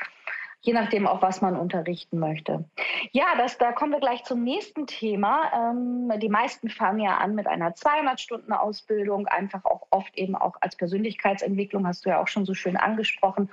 je 0.65 0.73
nachdem, 0.73 1.05
auf 1.05 1.21
was 1.21 1.41
man 1.41 1.55
unterrichten 1.55 2.17
möchte. 2.17 2.65
Ja, 3.11 3.35
das, 3.37 3.57
da 3.57 3.71
kommen 3.71 3.91
wir 3.91 3.99
gleich 3.99 4.23
zum 4.23 4.43
nächsten 4.43 4.87
Thema. 4.87 5.51
Ähm, 5.53 6.11
die 6.19 6.29
meisten 6.29 6.69
fangen 6.69 6.99
ja 6.99 7.17
an 7.17 7.35
mit 7.35 7.45
einer 7.45 7.71
200-Stunden-Ausbildung, 7.71 9.27
einfach 9.27 9.63
auch 9.63 9.85
oft 9.91 10.17
eben 10.17 10.35
auch 10.35 10.55
als 10.61 10.75
Persönlichkeitsentwicklung, 10.75 11.85
hast 11.85 12.05
du 12.05 12.09
ja 12.09 12.19
auch 12.19 12.27
schon 12.27 12.45
so 12.45 12.55
schön 12.55 12.77
angesprochen. 12.77 13.49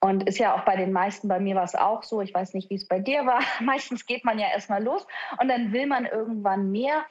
Und 0.00 0.28
ist 0.28 0.38
ja 0.38 0.54
auch 0.54 0.60
bei 0.60 0.76
den 0.76 0.92
meisten, 0.92 1.26
bei 1.26 1.40
mir 1.40 1.56
war 1.56 1.64
es 1.64 1.74
auch 1.74 2.04
so, 2.04 2.22
ich 2.22 2.32
weiß 2.32 2.54
nicht, 2.54 2.70
wie 2.70 2.76
es 2.76 2.86
bei 2.86 3.00
dir 3.00 3.26
war. 3.26 3.40
Meistens 3.60 4.06
geht 4.06 4.24
man 4.24 4.38
ja 4.38 4.46
erstmal 4.48 4.82
los 4.82 5.06
und 5.40 5.48
dann 5.48 5.72
will 5.72 5.86
man 5.86 6.06
irgendwann 6.06 6.70
mehr. 6.70 7.04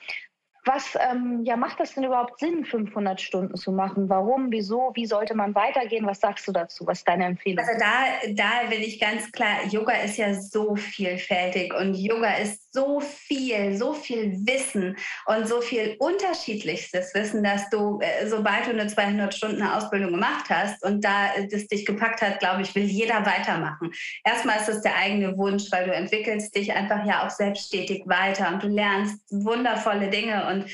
Was 0.67 0.97
ähm, 0.99 1.43
ja, 1.45 1.55
macht 1.55 1.79
das 1.79 1.93
denn 1.93 2.03
überhaupt 2.03 2.39
Sinn, 2.39 2.65
500 2.65 3.21
Stunden 3.21 3.55
zu 3.55 3.71
machen? 3.71 4.09
Warum, 4.09 4.51
wieso, 4.51 4.91
wie 4.95 5.05
sollte 5.05 5.33
man 5.33 5.55
weitergehen? 5.55 6.05
Was 6.05 6.19
sagst 6.19 6.47
du 6.47 6.51
dazu? 6.51 6.85
Was 6.85 6.99
ist 6.99 7.07
deine 7.07 7.25
Empfehlung? 7.25 7.65
Also 7.65 7.79
da, 7.79 8.33
da 8.33 8.69
will 8.69 8.81
ich 8.81 8.99
ganz 8.99 9.31
klar, 9.31 9.65
Yoga 9.69 9.93
ist 9.93 10.17
ja 10.17 10.33
so 10.33 10.75
vielfältig 10.75 11.73
und 11.73 11.95
Yoga 11.95 12.35
ist 12.35 12.73
so 12.73 12.99
viel, 12.99 13.77
so 13.77 13.93
viel 13.93 14.33
Wissen 14.45 14.97
und 15.25 15.47
so 15.47 15.61
viel 15.61 15.95
unterschiedlichstes 15.99 17.13
Wissen, 17.13 17.43
dass 17.43 17.69
du, 17.69 17.99
äh, 18.01 18.27
sobald 18.27 18.67
du 18.67 18.71
eine 18.71 18.87
200 18.87 19.33
Stunden 19.33 19.63
Ausbildung 19.63 20.11
gemacht 20.11 20.45
hast 20.49 20.83
und 20.83 21.03
da 21.03 21.29
das 21.49 21.67
dich 21.67 21.85
gepackt 21.85 22.21
hat, 22.21 22.39
glaube 22.39 22.61
ich, 22.61 22.75
will 22.75 22.83
jeder 22.83 23.25
weitermachen. 23.25 23.91
Erstmal 24.23 24.57
ist 24.57 24.69
es 24.69 24.81
der 24.81 24.97
eigene 24.97 25.37
Wunsch, 25.37 25.71
weil 25.71 25.85
du 25.85 25.93
entwickelst 25.93 26.53
dich 26.55 26.73
einfach 26.73 27.05
ja 27.05 27.25
auch 27.25 27.31
selbstständig 27.31 28.03
weiter 28.05 28.49
und 28.49 28.63
du 28.63 28.67
lernst 28.67 29.21
wundervolle 29.31 30.09
Dinge 30.09 30.47
und 30.47 30.56
und 30.63 30.71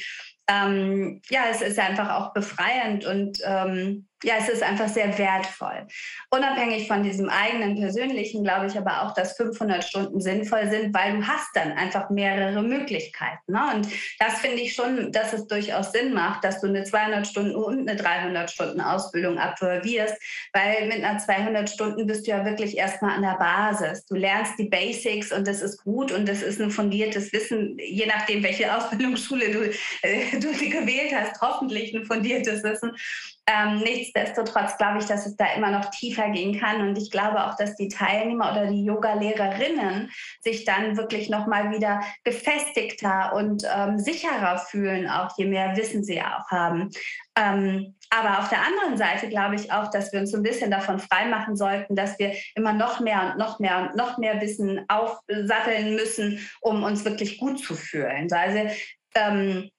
ähm, 0.47 1.21
ja, 1.29 1.43
es 1.49 1.61
ist 1.61 1.79
einfach 1.79 2.09
auch 2.09 2.33
befreiend 2.33 3.05
und 3.05 3.39
ähm, 3.45 4.07
ja, 4.23 4.35
es 4.39 4.49
ist 4.49 4.63
einfach 4.63 4.87
sehr 4.87 5.17
wertvoll. 5.17 5.87
Unabhängig 6.29 6.87
von 6.87 7.03
diesem 7.03 7.29
eigenen 7.29 7.79
persönlichen, 7.79 8.43
glaube 8.43 8.67
ich 8.67 8.77
aber 8.77 9.03
auch, 9.03 9.13
dass 9.13 9.35
500 9.37 9.83
Stunden 9.83 10.21
sinnvoll 10.21 10.69
sind, 10.69 10.93
weil 10.93 11.17
du 11.17 11.27
hast 11.27 11.49
dann 11.53 11.73
einfach 11.73 12.09
mehrere 12.09 12.61
Möglichkeiten. 12.63 13.51
Ne? 13.51 13.61
Und 13.75 13.87
das 14.19 14.39
finde 14.39 14.61
ich 14.61 14.73
schon, 14.73 15.11
dass 15.11 15.33
es 15.33 15.47
durchaus 15.47 15.91
Sinn 15.91 16.13
macht, 16.13 16.43
dass 16.43 16.61
du 16.61 16.67
eine 16.67 16.83
200 16.83 17.27
Stunden 17.27 17.55
und 17.55 17.87
eine 17.87 17.97
300 17.97 18.49
Stunden 18.49 18.81
Ausbildung 18.81 19.37
absolvierst, 19.37 20.15
weil 20.53 20.87
mit 20.87 21.03
einer 21.03 21.19
200 21.19 21.69
Stunden 21.69 22.07
bist 22.07 22.25
du 22.25 22.31
ja 22.31 22.45
wirklich 22.45 22.77
erstmal 22.77 23.15
an 23.15 23.21
der 23.21 23.37
Basis. 23.37 24.05
Du 24.05 24.15
lernst 24.15 24.53
die 24.57 24.69
Basics 24.69 25.31
und 25.31 25.47
das 25.47 25.61
ist 25.61 25.83
gut 25.83 26.11
und 26.11 26.27
das 26.27 26.41
ist 26.41 26.61
ein 26.61 26.71
fundiertes 26.71 27.33
Wissen, 27.33 27.77
je 27.77 28.05
nachdem, 28.05 28.43
welche 28.43 28.73
Ausbildungsschule 28.75 29.51
du, 29.51 29.69
äh, 30.01 30.39
du 30.39 30.51
gewählt 30.51 31.13
hast, 31.13 31.41
hoffentlich 31.41 31.93
ein 31.93 32.05
fundiertes 32.05 32.63
Wissen. 32.63 32.91
Ähm, 33.45 33.79
nichtsdestotrotz 33.79 34.77
glaube 34.77 34.99
ich, 34.99 35.05
dass 35.05 35.25
es 35.25 35.35
da 35.35 35.53
immer 35.53 35.69
noch 35.69 35.89
tiefer 35.89 36.29
gehen 36.29 36.59
kann. 36.59 36.87
Und 36.87 36.97
ich 36.97 37.11
glaube 37.11 37.45
auch, 37.45 37.55
dass 37.57 37.75
die 37.75 37.89
Teilnehmer 37.89 38.51
oder 38.51 38.67
die 38.67 38.85
Yoga-Lehrerinnen 38.85 40.09
sich 40.41 40.63
dann 40.63 40.95
wirklich 40.95 41.29
nochmal 41.29 41.71
wieder 41.71 42.01
gefestigter 42.23 43.33
und 43.35 43.63
ähm, 43.75 43.99
sicherer 43.99 44.59
fühlen, 44.59 45.09
auch 45.09 45.37
je 45.37 45.45
mehr 45.45 45.75
Wissen 45.75 46.05
sie 46.05 46.21
auch 46.21 46.49
haben. 46.51 46.89
Ähm, 47.35 47.95
aber 48.09 48.39
auf 48.39 48.49
der 48.49 48.61
anderen 48.61 48.97
Seite 48.97 49.27
glaube 49.27 49.55
ich 49.55 49.71
auch, 49.71 49.89
dass 49.89 50.13
wir 50.13 50.19
uns 50.19 50.31
so 50.31 50.37
ein 50.37 50.43
bisschen 50.43 50.71
davon 50.71 50.99
freimachen 50.99 51.57
sollten, 51.57 51.95
dass 51.95 52.17
wir 52.19 52.33
immer 52.55 52.71
noch 52.71 52.99
mehr 53.01 53.31
und 53.31 53.39
noch 53.39 53.59
mehr 53.59 53.79
und 53.79 53.95
noch 53.95 54.17
mehr 54.17 54.39
Wissen 54.39 54.85
aufsatteln 54.87 55.95
müssen, 55.95 56.39
um 56.61 56.83
uns 56.83 57.03
wirklich 57.03 57.39
gut 57.39 57.59
zu 57.59 57.75
fühlen. 57.75 58.31
Also 58.31 58.69
ähm, 59.15 59.69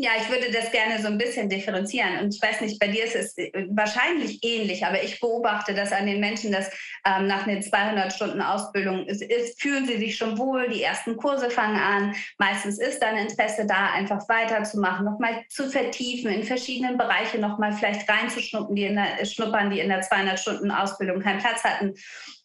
ja, 0.00 0.12
ich 0.20 0.30
würde 0.30 0.50
das 0.52 0.70
gerne 0.70 1.00
so 1.02 1.08
ein 1.08 1.18
bisschen 1.18 1.48
differenzieren. 1.48 2.20
Und 2.20 2.34
ich 2.34 2.40
weiß 2.40 2.60
nicht, 2.60 2.78
bei 2.78 2.88
dir 2.88 3.04
ist 3.04 3.16
es 3.16 3.36
äh, 3.36 3.50
wahrscheinlich 3.70 4.38
ähnlich, 4.42 4.84
aber 4.84 5.02
ich 5.02 5.20
beobachte 5.20 5.74
das 5.74 5.92
an 5.92 6.06
den 6.06 6.20
Menschen, 6.20 6.52
dass 6.52 6.70
ähm, 7.04 7.26
nach 7.26 7.46
einer 7.46 7.60
200 7.60 8.12
Stunden 8.12 8.40
Ausbildung 8.40 9.06
ist, 9.06 9.22
ist, 9.22 9.60
fühlen 9.60 9.86
sie 9.86 9.98
sich 9.98 10.16
schon 10.16 10.38
wohl, 10.38 10.68
die 10.68 10.82
ersten 10.82 11.16
Kurse 11.16 11.50
fangen 11.50 11.76
an. 11.76 12.14
Meistens 12.38 12.78
ist 12.78 13.00
dann 13.00 13.16
Interesse 13.16 13.66
da, 13.66 13.92
einfach 13.92 14.28
weiterzumachen, 14.28 15.04
nochmal 15.04 15.44
zu 15.48 15.68
vertiefen, 15.68 16.30
in 16.30 16.44
verschiedenen 16.44 16.96
Bereiche 16.96 17.38
nochmal 17.38 17.72
vielleicht 17.72 18.08
reinzuschnuppern, 18.08 18.74
die 18.76 18.84
in 18.84 18.94
der, 18.94 19.70
die 19.70 19.80
in 19.80 19.88
der 19.88 20.02
200 20.02 20.38
Stunden 20.38 20.70
Ausbildung 20.70 21.20
keinen 21.20 21.40
Platz 21.40 21.64
hatten 21.64 21.94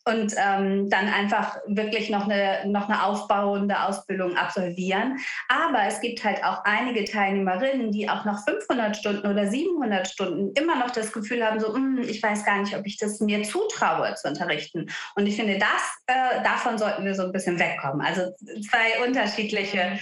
und 0.06 0.34
ähm, 0.38 0.90
dann 0.90 1.08
einfach 1.08 1.58
wirklich 1.66 2.10
noch 2.10 2.28
eine, 2.28 2.68
noch 2.68 2.90
eine 2.90 3.04
aufbauende 3.04 3.82
Ausbildung 3.84 4.36
absolvieren. 4.36 5.18
Aber 5.48 5.84
es 5.88 6.02
gibt 6.02 6.24
halt 6.24 6.44
auch 6.44 6.64
einige 6.66 7.06
Teilnehmerinnen, 7.06 7.92
die 7.92 8.10
auch 8.10 8.26
nach 8.26 8.44
500 8.44 8.98
Stunden 8.98 9.28
oder 9.28 9.48
700 9.48 10.08
Stunden 10.08 10.52
immer 10.60 10.78
noch 10.78 10.92
das 10.92 11.14
Gefühl 11.14 11.46
haben, 11.46 11.60
so, 11.60 11.74
hm, 11.74 12.02
ich 12.02 12.22
weiß 12.22 12.46
gar 12.46 12.60
nicht, 12.60 12.76
ob 12.76 12.86
ich 12.86 12.98
das 12.98 13.22
mir 13.22 13.44
zutraue 13.44 14.14
zu 14.16 14.28
unterrichten. 14.28 14.90
Und 15.16 15.26
ich 15.26 15.38
finde, 15.38 15.58
das, 15.58 15.98
äh, 16.08 16.44
davon 16.44 16.78
sollten 16.78 17.06
wir 17.06 17.16
so 17.16 17.24
ein 17.24 17.32
bisschen 17.32 17.58
wegkommen. 17.58 18.06
Also 18.06 18.34
zwei 18.70 19.06
unterschiedliche 19.08 20.00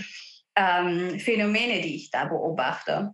ähm, 0.55 1.19
Phänomene, 1.19 1.81
die 1.81 1.95
ich 1.95 2.09
da 2.09 2.25
beobachte. 2.25 3.13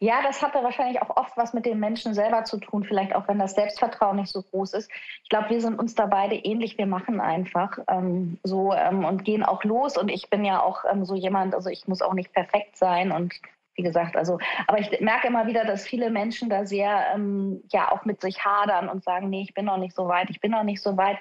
Ja, 0.00 0.22
das 0.22 0.42
hatte 0.42 0.62
wahrscheinlich 0.62 1.00
auch 1.02 1.16
oft 1.16 1.36
was 1.36 1.52
mit 1.52 1.66
den 1.66 1.78
Menschen 1.78 2.14
selber 2.14 2.44
zu 2.44 2.58
tun, 2.58 2.84
vielleicht 2.84 3.14
auch 3.14 3.28
wenn 3.28 3.38
das 3.38 3.54
Selbstvertrauen 3.54 4.16
nicht 4.16 4.32
so 4.32 4.42
groß 4.42 4.74
ist. 4.74 4.90
Ich 5.22 5.28
glaube, 5.28 5.50
wir 5.50 5.60
sind 5.60 5.78
uns 5.78 5.94
da 5.94 6.06
beide 6.06 6.34
ähnlich. 6.34 6.78
Wir 6.78 6.86
machen 6.86 7.20
einfach 7.20 7.78
ähm, 7.88 8.38
so 8.42 8.72
ähm, 8.72 9.04
und 9.04 9.24
gehen 9.24 9.44
auch 9.44 9.64
los. 9.64 9.96
Und 9.96 10.10
ich 10.10 10.30
bin 10.30 10.44
ja 10.44 10.62
auch 10.62 10.84
ähm, 10.90 11.04
so 11.04 11.14
jemand, 11.14 11.54
also 11.54 11.70
ich 11.70 11.88
muss 11.88 12.02
auch 12.02 12.14
nicht 12.14 12.32
perfekt 12.32 12.76
sein 12.76 13.12
und 13.12 13.34
wie 13.78 13.84
gesagt, 13.84 14.16
also, 14.16 14.38
aber 14.66 14.80
ich 14.80 15.00
merke 15.00 15.28
immer 15.28 15.46
wieder, 15.46 15.64
dass 15.64 15.86
viele 15.86 16.10
Menschen 16.10 16.50
da 16.50 16.66
sehr, 16.66 17.06
ähm, 17.14 17.62
ja, 17.70 17.92
auch 17.92 18.04
mit 18.04 18.20
sich 18.20 18.44
hadern 18.44 18.88
und 18.88 19.04
sagen, 19.04 19.30
nee, 19.30 19.42
ich 19.42 19.54
bin 19.54 19.66
noch 19.66 19.78
nicht 19.78 19.94
so 19.94 20.08
weit, 20.08 20.30
ich 20.30 20.40
bin 20.40 20.50
noch 20.50 20.64
nicht 20.64 20.82
so 20.82 20.96
weit 20.96 21.16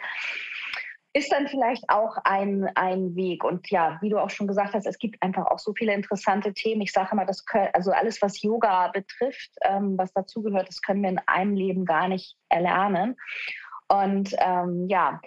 ist 1.18 1.32
dann 1.32 1.48
vielleicht 1.48 1.90
auch 1.90 2.18
ein, 2.24 2.70
ein 2.76 3.16
Weg. 3.16 3.44
Und 3.44 3.70
ja, 3.72 3.98
wie 4.02 4.10
du 4.10 4.20
auch 4.20 4.30
schon 4.30 4.48
gesagt 4.48 4.76
hast, 4.76 4.86
es 4.86 5.00
gibt 5.00 5.22
einfach 5.24 5.48
auch 5.48 5.58
so 5.58 5.74
viele 5.74 5.94
interessante 5.94 6.54
Themen. 6.54 6.82
Ich 6.82 6.92
sage 6.92 7.10
immer, 7.14 7.26
das 7.26 7.46
können, 7.46 7.70
also 7.74 7.92
alles, 7.92 8.22
was 8.22 8.42
Yoga 8.44 8.90
betrifft, 8.90 9.50
ähm, 9.64 9.98
was 9.98 10.14
dazugehört, 10.14 10.68
das 10.68 10.82
können 10.82 11.02
wir 11.02 11.10
in 11.10 11.22
einem 11.26 11.56
Leben 11.56 11.86
gar 11.86 12.08
nicht 12.08 12.38
erlernen. 12.50 13.16
Und 13.88 14.36
ähm, 14.40 14.88
ja, 14.90 15.20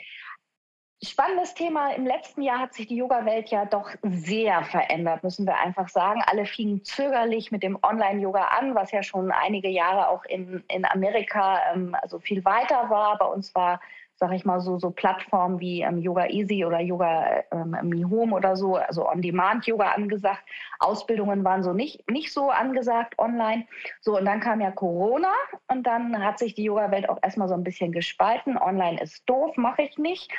Spannendes 1.02 1.54
Thema. 1.54 1.94
Im 1.94 2.04
letzten 2.04 2.42
Jahr 2.42 2.58
hat 2.58 2.74
sich 2.74 2.86
die 2.86 2.96
Yoga-Welt 2.96 3.48
ja 3.48 3.64
doch 3.64 3.90
sehr 4.02 4.62
verändert, 4.64 5.24
müssen 5.24 5.46
wir 5.46 5.56
einfach 5.56 5.88
sagen. 5.88 6.22
Alle 6.26 6.44
fingen 6.44 6.84
zögerlich 6.84 7.50
mit 7.50 7.62
dem 7.62 7.78
Online-Yoga 7.82 8.48
an, 8.48 8.74
was 8.74 8.90
ja 8.90 9.02
schon 9.02 9.32
einige 9.32 9.70
Jahre 9.70 10.08
auch 10.08 10.26
in, 10.26 10.62
in 10.68 10.84
Amerika 10.84 11.58
ähm, 11.72 11.96
also 12.02 12.18
viel 12.18 12.44
weiter 12.44 12.90
war. 12.90 13.16
Bei 13.16 13.24
uns 13.24 13.54
war 13.54 13.80
sage 14.20 14.36
ich 14.36 14.44
mal 14.44 14.60
so, 14.60 14.78
so 14.78 14.90
Plattformen 14.90 15.60
wie 15.60 15.80
ähm, 15.80 15.98
Yoga 15.98 16.26
Easy 16.26 16.64
oder 16.64 16.78
Yoga 16.78 17.42
ähm, 17.52 17.74
Mi 17.82 18.02
Home 18.02 18.36
oder 18.36 18.54
so, 18.54 18.76
also 18.76 19.08
On-Demand-Yoga 19.08 19.92
angesagt. 19.92 20.44
Ausbildungen 20.78 21.42
waren 21.42 21.62
so 21.62 21.72
nicht, 21.72 22.08
nicht 22.10 22.30
so 22.32 22.50
angesagt 22.50 23.18
online. 23.18 23.66
So, 24.02 24.18
und 24.18 24.26
dann 24.26 24.40
kam 24.40 24.60
ja 24.60 24.70
Corona 24.70 25.32
und 25.68 25.86
dann 25.86 26.22
hat 26.22 26.38
sich 26.38 26.54
die 26.54 26.64
Yoga-Welt 26.64 27.08
auch 27.08 27.18
erstmal 27.22 27.48
so 27.48 27.54
ein 27.54 27.64
bisschen 27.64 27.92
gespalten. 27.92 28.58
Online 28.58 29.00
ist 29.00 29.22
doof, 29.26 29.56
mache 29.56 29.82
ich 29.82 29.96
nicht. 29.96 30.30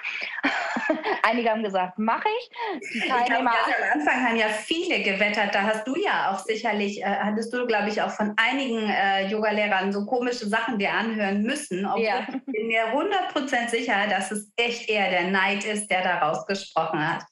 Einige 1.23 1.49
haben 1.49 1.63
gesagt, 1.63 1.97
mache 1.97 2.27
ich. 2.39 2.91
Die 2.93 2.99
Teilnehmer. 2.99 3.51
Ich 3.67 3.75
glaub, 3.75 3.93
am 3.93 3.99
Anfang 3.99 4.27
haben 4.27 4.35
ja 4.35 4.47
viele 4.47 5.01
gewettert. 5.01 5.55
Da 5.55 5.63
hast 5.63 5.87
du 5.87 5.95
ja 5.95 6.31
auch 6.31 6.39
sicherlich, 6.39 7.01
äh, 7.01 7.05
hattest 7.05 7.51
du, 7.51 7.65
glaube 7.65 7.89
ich, 7.89 7.99
auch 7.99 8.11
von 8.11 8.35
einigen 8.37 8.87
äh, 8.89 9.27
Yoga-Lehrern 9.27 9.91
so 9.91 10.05
komische 10.05 10.47
Sachen 10.47 10.77
dir 10.77 10.93
anhören 10.93 11.41
müssen. 11.41 11.83
Obwohl 11.85 12.03
ja. 12.03 12.27
ich 12.53 12.63
mir 12.63 12.85
100 12.85 13.31
sicher, 13.71 14.07
dass 14.09 14.31
es 14.31 14.51
echt 14.55 14.89
eher 14.89 15.09
der 15.09 15.31
Neid 15.31 15.65
ist, 15.65 15.87
der 15.89 16.03
da 16.03 16.19
rausgesprochen 16.19 17.15
hat. 17.15 17.23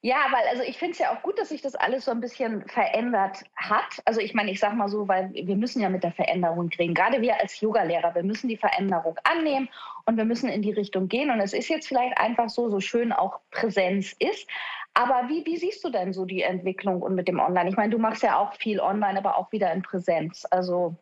Ja, 0.00 0.26
weil 0.30 0.46
also 0.48 0.62
ich 0.62 0.78
finde 0.78 0.92
es 0.92 0.98
ja 1.00 1.12
auch 1.12 1.22
gut, 1.22 1.40
dass 1.40 1.48
sich 1.48 1.60
das 1.60 1.74
alles 1.74 2.04
so 2.04 2.12
ein 2.12 2.20
bisschen 2.20 2.64
verändert 2.68 3.42
hat. 3.56 4.00
Also 4.04 4.20
ich 4.20 4.32
meine, 4.32 4.52
ich 4.52 4.60
sage 4.60 4.76
mal 4.76 4.88
so, 4.88 5.08
weil 5.08 5.32
wir 5.34 5.56
müssen 5.56 5.82
ja 5.82 5.88
mit 5.88 6.04
der 6.04 6.12
Veränderung 6.12 6.68
kriegen. 6.70 6.94
Gerade 6.94 7.20
wir 7.20 7.40
als 7.40 7.60
Yogalehrer, 7.60 8.14
wir 8.14 8.22
müssen 8.22 8.46
die 8.46 8.56
Veränderung 8.56 9.18
annehmen 9.24 9.68
und 10.06 10.16
wir 10.16 10.24
müssen 10.24 10.48
in 10.48 10.62
die 10.62 10.70
Richtung 10.70 11.08
gehen. 11.08 11.32
Und 11.32 11.40
es 11.40 11.52
ist 11.52 11.68
jetzt 11.68 11.88
vielleicht 11.88 12.16
einfach 12.16 12.48
so, 12.48 12.70
so 12.70 12.78
schön 12.78 13.12
auch 13.12 13.40
Präsenz 13.50 14.14
ist. 14.20 14.48
Aber 14.94 15.28
wie, 15.28 15.44
wie 15.46 15.56
siehst 15.56 15.82
du 15.84 15.90
denn 15.90 16.12
so 16.12 16.24
die 16.24 16.42
Entwicklung 16.42 17.02
und 17.02 17.16
mit 17.16 17.26
dem 17.26 17.40
Online? 17.40 17.68
Ich 17.68 17.76
meine, 17.76 17.90
du 17.90 17.98
machst 17.98 18.22
ja 18.22 18.38
auch 18.38 18.54
viel 18.54 18.78
online, 18.78 19.18
aber 19.18 19.36
auch 19.36 19.50
wieder 19.50 19.72
in 19.72 19.82
Präsenz. 19.82 20.46
Also 20.48 20.94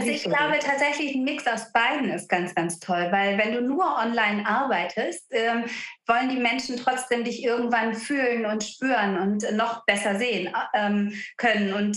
also 0.00 0.10
ich 0.10 0.24
glaube 0.24 0.58
tatsächlich 0.60 1.14
ein 1.14 1.24
Mix 1.24 1.46
aus 1.46 1.72
beiden 1.72 2.10
ist 2.10 2.28
ganz, 2.28 2.54
ganz 2.54 2.78
toll, 2.78 3.08
weil 3.10 3.38
wenn 3.38 3.52
du 3.52 3.60
nur 3.62 3.84
online 3.84 4.46
arbeitest, 4.46 5.26
ähm, 5.30 5.64
wollen 6.06 6.28
die 6.28 6.36
Menschen 6.36 6.76
trotzdem 6.76 7.24
dich 7.24 7.42
irgendwann 7.42 7.94
fühlen 7.94 8.44
und 8.46 8.62
spüren 8.62 9.18
und 9.18 9.52
noch 9.52 9.84
besser 9.86 10.16
sehen 10.16 10.52
ähm, 10.74 11.12
können. 11.36 11.72
Und 11.72 11.96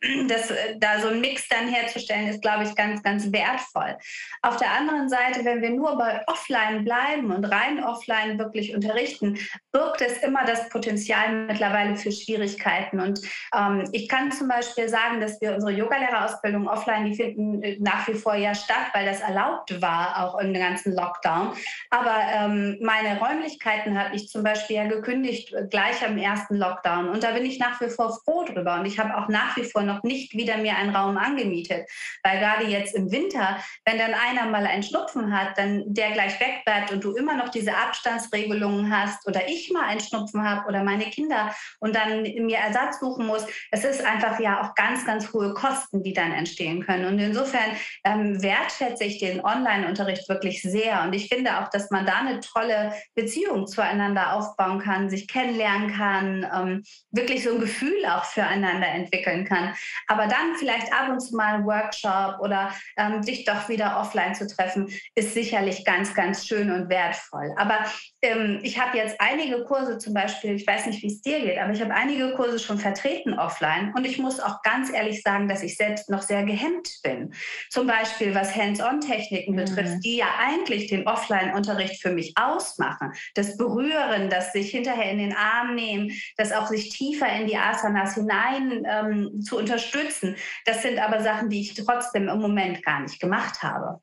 äh, 0.00 0.26
das, 0.28 0.50
äh, 0.50 0.78
da 0.78 1.00
so 1.00 1.08
ein 1.08 1.20
Mix 1.20 1.48
dann 1.48 1.68
herzustellen, 1.68 2.28
ist, 2.28 2.42
glaube 2.42 2.64
ich, 2.64 2.74
ganz, 2.74 3.02
ganz 3.02 3.30
wertvoll. 3.32 3.96
Auf 4.42 4.56
der 4.56 4.70
anderen 4.72 5.08
Seite, 5.08 5.44
wenn 5.44 5.60
wir 5.60 5.70
nur 5.70 5.98
bei 5.98 6.22
Offline 6.26 6.84
bleiben 6.84 7.30
und 7.30 7.44
rein 7.44 7.82
offline 7.82 8.38
wirklich 8.38 8.74
unterrichten, 8.74 9.38
birgt 9.72 10.00
es 10.00 10.18
immer 10.18 10.44
das 10.44 10.68
Potenzial 10.68 11.46
mittlerweile 11.46 11.96
für 11.96 12.12
Schwierigkeiten. 12.12 13.00
Und 13.00 13.20
ähm, 13.54 13.84
ich 13.92 14.08
kann 14.08 14.32
zum 14.32 14.48
Beispiel 14.48 14.88
sagen, 14.88 15.20
dass 15.20 15.40
wir 15.40 15.54
unsere 15.54 15.72
Yogalehrerausbildung 15.72 16.68
offline, 16.68 17.04
die 17.04 17.14
finden 17.14 17.31
äh, 17.31 17.31
nach 17.80 18.06
wie 18.08 18.14
vor 18.14 18.34
ja 18.34 18.54
statt, 18.54 18.88
weil 18.92 19.06
das 19.06 19.20
erlaubt 19.20 19.80
war, 19.80 20.24
auch 20.24 20.38
im 20.38 20.54
ganzen 20.54 20.94
Lockdown. 20.94 21.52
Aber 21.90 22.16
ähm, 22.32 22.78
meine 22.80 23.18
Räumlichkeiten 23.18 23.98
habe 23.98 24.14
ich 24.14 24.28
zum 24.28 24.42
Beispiel 24.42 24.76
ja 24.76 24.86
gekündigt 24.86 25.52
äh, 25.52 25.66
gleich 25.68 26.04
am 26.06 26.18
ersten 26.18 26.56
Lockdown. 26.56 27.08
Und 27.08 27.22
da 27.22 27.32
bin 27.32 27.44
ich 27.44 27.58
nach 27.58 27.80
wie 27.80 27.88
vor 27.88 28.18
froh 28.24 28.44
drüber. 28.44 28.80
Und 28.80 28.86
ich 28.86 28.98
habe 28.98 29.16
auch 29.16 29.28
nach 29.28 29.56
wie 29.56 29.64
vor 29.64 29.82
noch 29.82 30.02
nicht 30.02 30.34
wieder 30.34 30.56
mir 30.56 30.76
einen 30.76 30.94
Raum 30.94 31.16
angemietet. 31.16 31.88
Weil 32.22 32.38
gerade 32.38 32.64
jetzt 32.64 32.94
im 32.94 33.10
Winter, 33.10 33.58
wenn 33.84 33.98
dann 33.98 34.14
einer 34.14 34.46
mal 34.50 34.66
einen 34.66 34.82
Schnupfen 34.82 35.36
hat, 35.36 35.58
dann 35.58 35.82
der 35.86 36.12
gleich 36.12 36.38
wegbleibt 36.40 36.92
und 36.92 37.04
du 37.04 37.14
immer 37.16 37.36
noch 37.36 37.48
diese 37.48 37.74
Abstandsregelungen 37.76 38.94
hast 38.94 39.26
oder 39.26 39.48
ich 39.48 39.70
mal 39.72 39.84
einen 39.84 40.00
Schnupfen 40.00 40.42
habe 40.42 40.68
oder 40.68 40.82
meine 40.82 41.04
Kinder 41.04 41.54
und 41.80 41.94
dann 41.94 42.22
mir 42.22 42.58
Ersatz 42.58 43.00
suchen 43.00 43.26
muss, 43.26 43.46
es 43.70 43.84
ist 43.84 44.04
einfach 44.04 44.40
ja 44.40 44.62
auch 44.62 44.74
ganz, 44.74 45.04
ganz 45.04 45.32
hohe 45.32 45.54
Kosten, 45.54 46.02
die 46.02 46.12
dann 46.12 46.32
entstehen 46.32 46.84
können. 46.84 47.06
Und 47.06 47.18
insofern 47.22 47.76
ähm, 48.04 48.42
wertschätze 48.42 49.04
ich 49.04 49.18
den 49.18 49.44
Online-Unterricht 49.44 50.28
wirklich 50.28 50.62
sehr. 50.62 51.02
Und 51.02 51.12
ich 51.14 51.28
finde 51.28 51.58
auch, 51.58 51.68
dass 51.68 51.90
man 51.90 52.06
da 52.06 52.20
eine 52.20 52.40
tolle 52.40 52.92
Beziehung 53.14 53.66
zueinander 53.66 54.34
aufbauen 54.34 54.78
kann, 54.80 55.10
sich 55.10 55.28
kennenlernen 55.28 55.92
kann, 55.92 56.46
ähm, 56.54 56.82
wirklich 57.10 57.44
so 57.44 57.54
ein 57.54 57.60
Gefühl 57.60 58.04
auch 58.06 58.24
füreinander 58.24 58.88
entwickeln 58.88 59.44
kann. 59.44 59.74
Aber 60.06 60.26
dann 60.26 60.56
vielleicht 60.58 60.92
ab 60.92 61.08
und 61.08 61.20
zu 61.20 61.36
mal 61.36 61.54
ein 61.54 61.64
Workshop 61.64 62.40
oder 62.40 62.72
ähm, 62.96 63.22
dich 63.22 63.44
doch 63.44 63.68
wieder 63.68 63.98
offline 64.00 64.34
zu 64.34 64.46
treffen, 64.46 64.88
ist 65.14 65.34
sicherlich 65.34 65.84
ganz, 65.84 66.14
ganz 66.14 66.46
schön 66.46 66.70
und 66.70 66.88
wertvoll. 66.88 67.54
Aber 67.56 67.84
ähm, 68.22 68.60
ich 68.62 68.80
habe 68.80 68.96
jetzt 68.96 69.20
einige 69.20 69.64
Kurse 69.64 69.98
zum 69.98 70.14
Beispiel, 70.14 70.54
ich 70.54 70.66
weiß 70.66 70.86
nicht, 70.86 71.02
wie 71.02 71.08
es 71.08 71.20
dir 71.20 71.40
geht, 71.40 71.58
aber 71.58 71.72
ich 71.72 71.80
habe 71.80 71.94
einige 71.94 72.34
Kurse 72.34 72.58
schon 72.58 72.78
vertreten 72.78 73.38
offline 73.38 73.92
und 73.96 74.06
ich 74.06 74.18
muss 74.18 74.40
auch 74.40 74.62
ganz 74.62 74.92
ehrlich 74.92 75.22
sagen, 75.22 75.48
dass 75.48 75.62
ich 75.62 75.76
selbst 75.76 76.08
noch 76.08 76.22
sehr 76.22 76.44
gehemmt 76.44 77.00
bin. 77.02 77.34
Zum 77.70 77.86
Beispiel 77.86 78.34
was 78.34 78.54
Hands-on-Techniken 78.54 79.52
mhm. 79.52 79.56
betrifft, 79.56 80.04
die 80.04 80.16
ja 80.16 80.28
eigentlich 80.38 80.86
den 80.88 81.06
Offline-Unterricht 81.06 82.00
für 82.00 82.12
mich 82.12 82.34
ausmachen 82.36 83.12
das 83.34 83.56
Berühren, 83.56 84.30
das 84.30 84.52
sich 84.52 84.70
hinterher 84.70 85.10
in 85.10 85.18
den 85.18 85.36
Arm 85.36 85.74
nehmen, 85.74 86.12
das 86.36 86.52
auch 86.52 86.66
sich 86.66 86.90
tiefer 86.90 87.28
in 87.32 87.46
die 87.46 87.56
Asanas 87.56 88.14
hinein 88.14 88.84
ähm, 88.88 89.40
zu 89.40 89.58
unterstützen. 89.58 90.36
Das 90.64 90.82
sind 90.82 90.98
aber 90.98 91.20
Sachen, 91.22 91.48
die 91.48 91.60
ich 91.60 91.74
trotzdem 91.74 92.28
im 92.28 92.40
Moment 92.40 92.84
gar 92.84 93.00
nicht 93.00 93.20
gemacht 93.20 93.62
habe. 93.62 94.00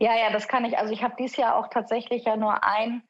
Ja, 0.00 0.16
ja, 0.16 0.30
das 0.30 0.48
kann 0.48 0.64
ich. 0.64 0.76
Also 0.76 0.92
ich 0.92 1.02
habe 1.02 1.14
dieses 1.18 1.36
Jahr 1.36 1.56
auch 1.56 1.68
tatsächlich 1.68 2.24
ja 2.24 2.36
nur 2.36 2.62
ein 2.62 3.02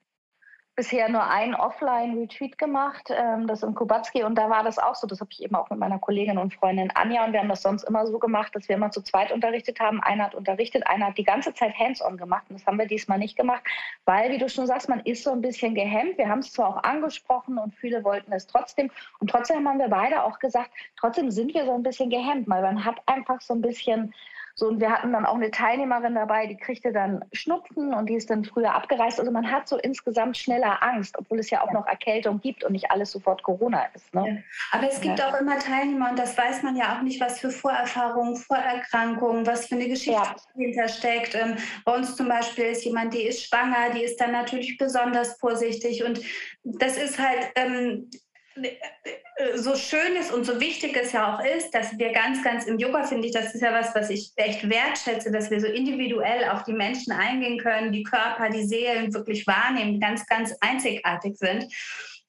bisher 0.74 1.08
nur 1.10 1.28
ein 1.28 1.54
Offline-Retreat 1.54 2.56
gemacht, 2.56 3.10
ähm, 3.10 3.46
das 3.46 3.62
in 3.62 3.74
Kubatski. 3.74 4.24
Und 4.24 4.36
da 4.36 4.48
war 4.48 4.64
das 4.64 4.78
auch 4.78 4.94
so. 4.94 5.06
Das 5.06 5.20
habe 5.20 5.30
ich 5.30 5.42
eben 5.42 5.54
auch 5.54 5.68
mit 5.68 5.78
meiner 5.78 5.98
Kollegin 5.98 6.38
und 6.38 6.54
Freundin 6.54 6.90
Anja. 6.92 7.24
Und 7.24 7.32
wir 7.32 7.40
haben 7.40 7.48
das 7.48 7.62
sonst 7.62 7.84
immer 7.84 8.06
so 8.06 8.18
gemacht, 8.18 8.54
dass 8.54 8.68
wir 8.68 8.76
immer 8.76 8.90
zu 8.90 9.02
zweit 9.02 9.32
unterrichtet 9.32 9.80
haben. 9.80 10.02
Einer 10.02 10.24
hat 10.24 10.34
unterrichtet, 10.34 10.86
einer 10.86 11.06
hat 11.06 11.18
die 11.18 11.24
ganze 11.24 11.52
Zeit 11.52 11.78
Hands-on 11.78 12.16
gemacht. 12.16 12.44
Und 12.48 12.58
das 12.58 12.66
haben 12.66 12.78
wir 12.78 12.86
diesmal 12.86 13.18
nicht 13.18 13.36
gemacht, 13.36 13.62
weil, 14.06 14.30
wie 14.30 14.38
du 14.38 14.48
schon 14.48 14.66
sagst, 14.66 14.88
man 14.88 15.00
ist 15.00 15.24
so 15.24 15.32
ein 15.32 15.42
bisschen 15.42 15.74
gehemmt. 15.74 16.16
Wir 16.16 16.28
haben 16.28 16.40
es 16.40 16.52
zwar 16.52 16.68
auch 16.68 16.82
angesprochen 16.82 17.58
und 17.58 17.74
viele 17.74 18.02
wollten 18.02 18.32
es 18.32 18.46
trotzdem. 18.46 18.90
Und 19.18 19.30
trotzdem 19.30 19.68
haben 19.68 19.78
wir 19.78 19.88
beide 19.88 20.24
auch 20.24 20.38
gesagt, 20.38 20.70
trotzdem 20.98 21.30
sind 21.30 21.52
wir 21.52 21.66
so 21.66 21.74
ein 21.74 21.82
bisschen 21.82 22.08
gehemmt, 22.08 22.48
weil 22.48 22.62
man 22.62 22.82
hat 22.84 22.96
einfach 23.06 23.40
so 23.42 23.52
ein 23.52 23.60
bisschen 23.60 24.14
so, 24.54 24.68
und 24.68 24.80
wir 24.80 24.90
hatten 24.90 25.12
dann 25.12 25.24
auch 25.24 25.34
eine 25.34 25.50
Teilnehmerin 25.50 26.14
dabei, 26.14 26.46
die 26.46 26.56
kriegte 26.56 26.92
dann 26.92 27.24
Schnupfen 27.32 27.94
und 27.94 28.08
die 28.08 28.14
ist 28.14 28.30
dann 28.30 28.44
früher 28.44 28.74
abgereist. 28.74 29.18
Also 29.18 29.32
man 29.32 29.50
hat 29.50 29.68
so 29.68 29.78
insgesamt 29.78 30.36
schneller 30.36 30.82
Angst, 30.82 31.16
obwohl 31.18 31.38
es 31.38 31.50
ja 31.50 31.62
auch 31.62 31.72
noch 31.72 31.86
Erkältung 31.86 32.40
gibt 32.40 32.64
und 32.64 32.72
nicht 32.72 32.90
alles 32.90 33.12
sofort 33.12 33.42
Corona 33.42 33.86
ist. 33.94 34.12
Ne? 34.14 34.24
Ja. 34.26 34.78
Aber 34.78 34.88
es 34.88 35.00
gibt 35.00 35.18
ja. 35.18 35.28
auch 35.30 35.40
immer 35.40 35.58
Teilnehmer 35.58 36.10
und 36.10 36.18
das 36.18 36.36
weiß 36.36 36.62
man 36.62 36.76
ja 36.76 36.96
auch 36.96 37.02
nicht, 37.02 37.20
was 37.20 37.40
für 37.40 37.50
Vorerfahrungen, 37.50 38.36
Vorerkrankungen, 38.36 39.46
was 39.46 39.66
für 39.66 39.76
eine 39.76 39.88
Geschichte 39.88 40.12
ja. 40.12 40.36
dahinter 40.54 40.88
steckt. 40.88 41.34
Ähm, 41.34 41.56
bei 41.84 41.94
uns 41.94 42.16
zum 42.16 42.28
Beispiel 42.28 42.64
ist 42.64 42.84
jemand, 42.84 43.14
die 43.14 43.22
ist 43.22 43.44
schwanger, 43.44 43.90
die 43.94 44.02
ist 44.02 44.20
dann 44.20 44.32
natürlich 44.32 44.76
besonders 44.76 45.38
vorsichtig 45.38 46.04
und 46.04 46.20
das 46.64 46.96
ist 46.96 47.18
halt 47.18 47.50
ähm, 47.56 48.10
so 49.56 49.74
schön 49.76 50.16
ist 50.20 50.32
und 50.32 50.44
so 50.44 50.60
wichtig 50.60 50.96
es 50.96 51.12
ja 51.12 51.34
auch 51.34 51.44
ist, 51.44 51.70
dass 51.72 51.98
wir 51.98 52.12
ganz, 52.12 52.42
ganz 52.44 52.66
im 52.66 52.78
Yoga 52.78 53.02
finde 53.04 53.26
ich, 53.26 53.32
das 53.32 53.54
ist 53.54 53.60
ja 53.60 53.72
was, 53.72 53.94
was 53.94 54.10
ich 54.10 54.32
echt 54.36 54.68
wertschätze, 54.68 55.30
dass 55.30 55.50
wir 55.50 55.60
so 55.60 55.66
individuell 55.66 56.48
auf 56.50 56.62
die 56.64 56.72
Menschen 56.72 57.12
eingehen 57.12 57.58
können, 57.58 57.92
die 57.92 58.02
Körper, 58.02 58.50
die 58.50 58.64
Seelen 58.64 59.12
wirklich 59.14 59.46
wahrnehmen, 59.46 60.00
ganz, 60.00 60.26
ganz 60.26 60.54
einzigartig 60.60 61.36
sind 61.36 61.66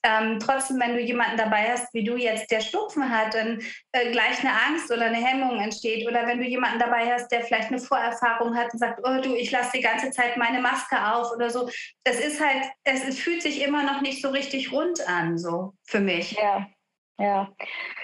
ähm, 0.04 0.38
trotzdem, 0.40 0.80
wenn 0.80 0.96
du 0.96 1.02
jemanden 1.02 1.38
dabei 1.38 1.72
hast, 1.72 1.94
wie 1.94 2.04
du 2.04 2.18
jetzt, 2.18 2.52
der 2.52 2.60
Schnupfen 2.60 3.10
hat, 3.10 3.34
dann 3.34 3.62
äh, 3.94 4.12
gleich 4.12 4.40
eine 4.42 4.52
Angst 4.68 4.92
oder 4.92 5.06
eine 5.06 5.18
Hemmung 5.18 5.60
entsteht. 5.60 6.08
Oder 6.08 6.28
wenn 6.28 6.40
du 6.40 6.46
jemanden 6.46 6.80
dabei 6.80 7.12
hast, 7.12 7.30
der 7.30 7.42
vielleicht 7.42 7.70
eine 7.70 7.80
Vorerfahrung 7.80 8.56
hat 8.56 8.74
und 8.74 8.80
sagt, 8.80 9.00
oh 9.04 9.22
du, 9.22 9.34
ich 9.36 9.52
lasse 9.52 9.72
die 9.78 9.82
ganze 9.82 10.12
Zeit 10.12 10.36
meine 10.36 10.60
Maske 10.60 10.96
auf 11.02 11.32
oder 11.34 11.50
so. 11.50 11.70
Das 12.04 12.20
ist 12.20 12.44
halt, 12.44 12.66
es, 12.84 13.08
es 13.08 13.20
fühlt 13.20 13.42
sich 13.42 13.64
immer 13.64 13.84
noch 13.84 14.02
nicht 14.02 14.22
so 14.22 14.30
richtig 14.30 14.72
rund 14.74 15.00
an, 15.08 15.38
so 15.38 15.74
für 15.86 16.00
mich. 16.00 16.34
Ja. 16.34 16.68
Ja, 17.20 17.48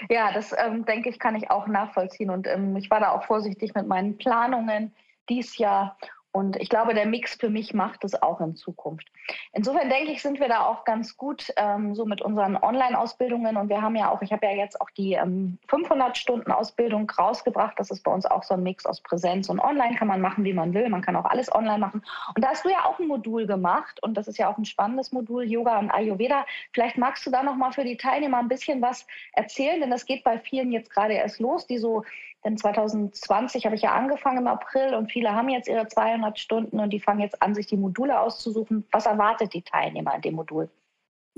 ja, 0.08 0.32
das 0.32 0.54
ähm, 0.56 0.84
denke 0.84 1.10
ich, 1.10 1.18
kann 1.18 1.34
ich 1.34 1.50
auch 1.50 1.66
nachvollziehen. 1.66 2.30
Und 2.30 2.46
ähm, 2.46 2.76
ich 2.76 2.90
war 2.90 3.00
da 3.00 3.10
auch 3.10 3.24
vorsichtig 3.24 3.74
mit 3.74 3.88
meinen 3.88 4.16
Planungen 4.16 4.94
dies 5.28 5.58
Jahr 5.58 5.98
und 6.32 6.56
ich 6.56 6.68
glaube, 6.68 6.94
der 6.94 7.06
Mix 7.06 7.34
für 7.34 7.50
mich 7.50 7.74
macht 7.74 8.04
es 8.04 8.20
auch 8.22 8.40
in 8.40 8.54
Zukunft. 8.54 9.10
Insofern 9.52 9.90
denke 9.90 10.12
ich, 10.12 10.22
sind 10.22 10.38
wir 10.38 10.48
da 10.48 10.64
auch 10.64 10.84
ganz 10.84 11.16
gut 11.16 11.52
ähm, 11.56 11.94
so 11.96 12.04
mit 12.04 12.22
unseren 12.22 12.56
Online-Ausbildungen. 12.56 13.56
Und 13.56 13.68
wir 13.68 13.82
haben 13.82 13.96
ja 13.96 14.10
auch, 14.10 14.22
ich 14.22 14.32
habe 14.32 14.46
ja 14.46 14.52
jetzt 14.52 14.80
auch 14.80 14.90
die 14.90 15.14
ähm, 15.14 15.58
500 15.66 16.16
Stunden 16.16 16.52
Ausbildung 16.52 17.10
rausgebracht. 17.10 17.74
Das 17.78 17.90
ist 17.90 18.04
bei 18.04 18.12
uns 18.12 18.26
auch 18.26 18.44
so 18.44 18.54
ein 18.54 18.62
Mix 18.62 18.86
aus 18.86 19.00
Präsenz 19.00 19.48
und 19.48 19.58
Online. 19.58 19.96
Kann 19.96 20.06
man 20.06 20.20
machen, 20.20 20.44
wie 20.44 20.52
man 20.52 20.72
will. 20.72 20.88
Man 20.88 21.02
kann 21.02 21.16
auch 21.16 21.24
alles 21.24 21.52
online 21.52 21.78
machen. 21.78 22.02
Und 22.36 22.44
da 22.44 22.50
hast 22.50 22.64
du 22.64 22.68
ja 22.68 22.84
auch 22.84 23.00
ein 23.00 23.08
Modul 23.08 23.46
gemacht. 23.46 24.00
Und 24.02 24.14
das 24.14 24.28
ist 24.28 24.38
ja 24.38 24.48
auch 24.48 24.56
ein 24.56 24.64
spannendes 24.64 25.10
Modul, 25.10 25.44
Yoga 25.44 25.80
und 25.80 25.90
Ayurveda. 25.90 26.46
Vielleicht 26.72 26.96
magst 26.96 27.26
du 27.26 27.30
da 27.32 27.42
noch 27.42 27.56
mal 27.56 27.72
für 27.72 27.84
die 27.84 27.96
Teilnehmer 27.96 28.38
ein 28.38 28.48
bisschen 28.48 28.80
was 28.80 29.04
erzählen, 29.32 29.80
denn 29.80 29.90
das 29.90 30.06
geht 30.06 30.22
bei 30.22 30.38
vielen 30.38 30.70
jetzt 30.70 30.90
gerade 30.90 31.14
erst 31.14 31.40
los, 31.40 31.66
die 31.66 31.78
so 31.78 32.04
denn 32.44 32.56
2020 32.56 33.66
habe 33.66 33.76
ich 33.76 33.82
ja 33.82 33.92
angefangen 33.92 34.38
im 34.38 34.46
April 34.46 34.94
und 34.94 35.10
viele 35.10 35.34
haben 35.34 35.48
jetzt 35.48 35.68
ihre 35.68 35.86
200 35.86 36.38
Stunden 36.38 36.80
und 36.80 36.90
die 36.90 37.00
fangen 37.00 37.20
jetzt 37.20 37.42
an, 37.42 37.54
sich 37.54 37.66
die 37.66 37.76
Module 37.76 38.18
auszusuchen. 38.20 38.86
Was 38.92 39.06
erwartet 39.06 39.52
die 39.52 39.62
Teilnehmer 39.62 40.14
in 40.14 40.22
dem 40.22 40.34
Modul? 40.34 40.70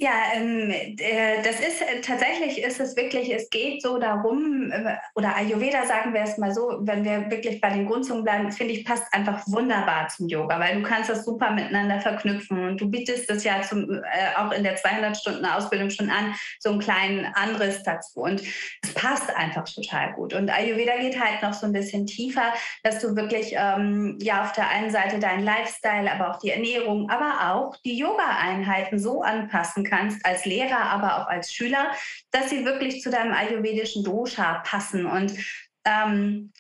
Ja, 0.02 0.32
ähm, 0.34 0.70
äh, 0.70 1.42
das 1.44 1.60
ist 1.60 1.82
äh, 1.82 2.00
tatsächlich 2.00 2.62
ist 2.62 2.80
es 2.80 2.96
wirklich, 2.96 3.32
es 3.32 3.48
geht 3.50 3.82
so 3.82 3.98
darum, 3.98 4.72
äh, 4.72 4.96
oder 5.14 5.36
Ayurveda 5.36 5.86
sagen 5.86 6.12
wir 6.12 6.22
es 6.22 6.38
mal 6.38 6.52
so, 6.52 6.78
wenn 6.80 7.04
wir 7.04 7.30
wirklich 7.30 7.60
bei 7.60 7.70
den 7.70 7.86
Grundzungen 7.86 8.24
bleiben, 8.24 8.50
finde 8.50 8.74
ich, 8.74 8.84
passt 8.84 9.04
einfach 9.12 9.42
wunderbar 9.46 10.08
zum 10.08 10.28
Yoga, 10.28 10.58
weil 10.58 10.74
du 10.74 10.82
kannst 10.82 11.10
das 11.10 11.24
super 11.24 11.50
miteinander 11.52 12.00
verknüpfen 12.00 12.70
und 12.70 12.80
du 12.80 12.90
bietest 12.90 13.28
das 13.28 13.44
ja 13.44 13.62
zum, 13.62 14.02
auch 14.36 14.52
in 14.52 14.64
der 14.64 14.76
200 14.76 15.16
Stunden 15.16 15.44
Ausbildung 15.44 15.90
schon 15.90 16.10
an, 16.10 16.34
so 16.58 16.70
ein 16.70 16.78
kleinen 16.78 17.26
anderes 17.34 17.82
dazu 17.84 18.22
und 18.22 18.42
es 18.82 18.94
passt 18.94 19.34
einfach 19.36 19.64
total 19.72 20.14
gut. 20.14 20.34
Und 20.34 20.50
Ayurveda 20.50 20.96
geht 20.98 21.20
halt 21.20 21.42
noch 21.42 21.52
so 21.52 21.66
ein 21.66 21.72
bisschen 21.72 22.06
tiefer, 22.06 22.52
dass 22.82 22.98
du 22.98 23.14
wirklich 23.14 23.54
ähm, 23.56 24.18
ja 24.20 24.42
auf 24.42 24.52
der 24.52 24.68
einen 24.68 24.90
Seite 24.90 25.18
deinen 25.18 25.44
Lifestyle, 25.44 26.10
aber 26.10 26.30
auch 26.30 26.38
die 26.40 26.50
Ernährung, 26.50 27.08
aber 27.10 27.52
auch 27.52 27.76
die 27.84 27.96
Yoga-Einheiten 27.96 28.98
so 28.98 29.22
anpassen 29.22 29.82
umsetzen 29.82 29.84
kannst 29.92 30.24
als 30.24 30.46
Lehrer, 30.46 30.80
aber 30.80 31.18
auch 31.18 31.28
als 31.28 31.52
Schüler, 31.52 31.92
dass 32.30 32.48
sie 32.48 32.64
wirklich 32.64 33.02
zu 33.02 33.10
deinem 33.10 33.34
ayurvedischen 33.34 34.02
Dosha 34.02 34.62
passen. 34.64 35.04
Und 35.04 35.34
ähm, 35.84 36.52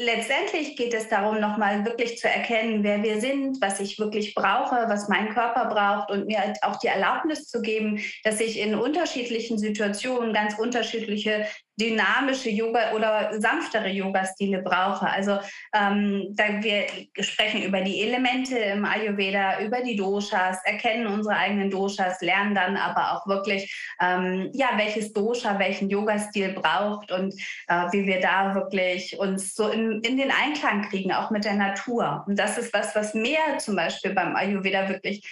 letztendlich 0.00 0.76
geht 0.76 0.92
es 0.92 1.08
darum, 1.08 1.40
nochmal 1.40 1.84
wirklich 1.86 2.18
zu 2.18 2.28
erkennen, 2.28 2.82
wer 2.82 3.02
wir 3.02 3.20
sind, 3.20 3.60
was 3.62 3.80
ich 3.80 3.98
wirklich 3.98 4.34
brauche, 4.34 4.84
was 4.88 5.08
mein 5.08 5.32
Körper 5.32 5.66
braucht 5.66 6.10
und 6.10 6.26
mir 6.26 6.52
auch 6.62 6.78
die 6.78 6.88
Erlaubnis 6.88 7.46
zu 7.46 7.62
geben, 7.62 8.02
dass 8.24 8.40
ich 8.40 8.58
in 8.58 8.74
unterschiedlichen 8.74 9.58
Situationen 9.58 10.34
ganz 10.34 10.58
unterschiedliche 10.58 11.46
dynamische 11.78 12.50
Yoga 12.50 12.92
oder 12.92 13.40
sanftere 13.40 13.88
Yoga-Stile 13.88 14.62
brauche. 14.62 15.08
Also 15.08 15.38
ähm, 15.74 16.28
da 16.30 16.62
wir 16.62 16.86
sprechen 17.20 17.62
über 17.62 17.80
die 17.80 18.02
Elemente 18.02 18.58
im 18.58 18.84
Ayurveda, 18.84 19.60
über 19.60 19.80
die 19.82 19.96
Doshas, 19.96 20.58
erkennen 20.64 21.06
unsere 21.06 21.36
eigenen 21.36 21.70
Doshas, 21.70 22.20
lernen 22.20 22.54
dann 22.54 22.76
aber 22.76 23.12
auch 23.12 23.26
wirklich, 23.26 23.72
ähm, 24.00 24.50
ja, 24.54 24.70
welches 24.76 25.12
Dosha 25.12 25.58
welchen 25.58 25.88
Yoga-Stil 25.88 26.54
braucht 26.54 27.12
und 27.12 27.34
äh, 27.68 27.86
wie 27.92 28.06
wir 28.06 28.20
da 28.20 28.54
wirklich 28.54 29.18
uns 29.18 29.54
so 29.54 29.68
in, 29.68 30.00
in 30.02 30.16
den 30.16 30.30
Einklang 30.30 30.82
kriegen, 30.82 31.12
auch 31.12 31.30
mit 31.30 31.44
der 31.44 31.54
Natur. 31.54 32.24
Und 32.26 32.38
das 32.38 32.58
ist 32.58 32.72
was, 32.72 32.94
was 32.94 33.14
mir 33.14 33.38
zum 33.58 33.76
Beispiel 33.76 34.12
beim 34.12 34.34
Ayurveda 34.34 34.88
wirklich 34.88 35.24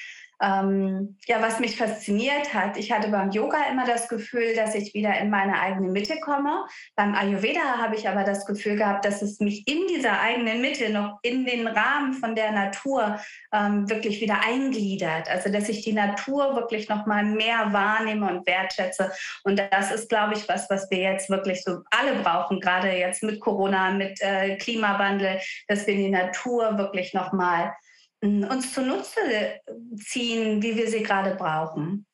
ähm, 0.43 1.17
ja, 1.27 1.41
was 1.41 1.61
mich 1.61 1.77
fasziniert 1.77 2.53
hat, 2.53 2.77
ich 2.77 2.93
hatte 2.93 3.09
beim 3.09 3.31
Yoga 3.31 3.59
immer 3.71 3.87
das 3.87 4.09
Gefühl, 4.09 4.55
dass 4.55 4.75
ich 4.75 4.93
wieder 4.93 5.19
in 5.19 5.31
meine 5.31 5.59
eigene 5.61 5.91
Mitte 5.91 6.21
komme. 6.21 6.67
Beim 6.95 7.15
Ayurveda 7.15 7.79
habe 7.79 7.97
ich 7.97 8.09
aber 8.09 8.23
das 8.23 8.45
Gefühl 8.45 8.77
gehabt, 8.77 9.05
dass 9.05 9.23
es 9.23 9.41
mich 9.41 9.67
in 9.67 9.87
dieser 9.89 10.21
eigenen 10.21 10.61
Mitte 10.61 10.91
noch 10.91 11.19
in 11.23 11.47
den 11.47 11.67
Rahmen 11.67 12.13
von 12.13 12.35
der 12.35 12.53
Natur 12.53 13.19
ähm, 13.53 13.89
wirklich 13.89 14.21
wieder 14.21 14.41
eingliedert. 14.47 15.31
Also 15.31 15.51
dass 15.51 15.71
ich 15.71 15.83
die 15.83 15.95
Natur 15.95 16.55
wirklich 16.55 16.89
noch 16.89 17.07
mal 17.07 17.25
mehr 17.25 17.73
wahrnehme 17.73 18.29
und 18.31 18.47
wertschätze. 18.47 19.13
Und 19.45 19.63
das 19.71 19.91
ist, 19.91 20.11
glaube 20.11 20.35
ich, 20.35 20.47
was, 20.49 20.69
was 20.69 20.91
wir 20.91 20.99
jetzt 20.99 21.31
wirklich 21.31 21.63
so 21.63 21.79
alle 21.91 22.21
brauchen, 22.23 22.61
gerade 22.61 22.91
jetzt 22.91 23.23
mit 23.23 23.41
Corona, 23.41 23.91
mit 23.91 24.21
äh, 24.21 24.57
Klimawandel, 24.57 25.41
dass 25.69 25.87
wir 25.87 25.95
die 25.95 26.11
Natur 26.11 26.77
wirklich 26.77 27.15
noch 27.15 27.33
mal 27.33 27.73
uns 28.45 28.73
zunutze 28.73 29.61
ziehen, 29.97 30.63
wie 30.63 30.77
wir 30.77 30.89
sie 30.89 31.03
gerade 31.03 31.35
brauchen. 31.35 32.07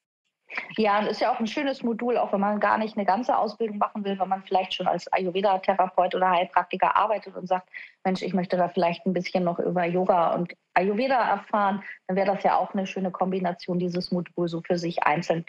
Ja, 0.77 1.01
das 1.01 1.13
ist 1.13 1.21
ja 1.21 1.33
auch 1.33 1.41
ein 1.41 1.47
schönes 1.47 1.83
Modul, 1.83 2.19
auch 2.19 2.33
wenn 2.33 2.41
man 2.41 2.61
gar 2.61 2.79
nicht 2.79 2.97
eine 2.97 3.07
ganze 3.07 3.37
Ausbildung 3.37 3.79
machen 3.79 4.05
will, 4.05 4.19
wenn 4.19 4.29
man 4.29 4.43
vielleicht 4.43 4.75
schon 4.75 4.87
als 4.87 5.11
Ayurveda-Therapeut 5.13 6.15
oder 6.15 6.31
Heilpraktiker 6.31 6.95
arbeitet 6.97 7.37
und 7.37 7.47
sagt, 7.47 7.69
Mensch, 8.05 8.23
ich 8.23 8.35
möchte 8.35 8.57
da 8.57 8.69
vielleicht 8.69 9.07
ein 9.07 9.13
bisschen 9.13 9.45
noch 9.45 9.59
über 9.59 9.85
Yoga 9.85 10.35
und 10.35 10.53
Ayurveda 10.75 11.17
erfahren, 11.17 11.83
dann 12.07 12.17
wäre 12.17 12.35
das 12.35 12.43
ja 12.43 12.57
auch 12.57 12.75
eine 12.75 12.87
schöne 12.87 13.11
Kombination, 13.11 13.79
dieses 13.79 14.13
Modul 14.13 14.49
so 14.49 14.61
für 14.61 14.79
sich 14.79 15.03
einzeln 15.05 15.45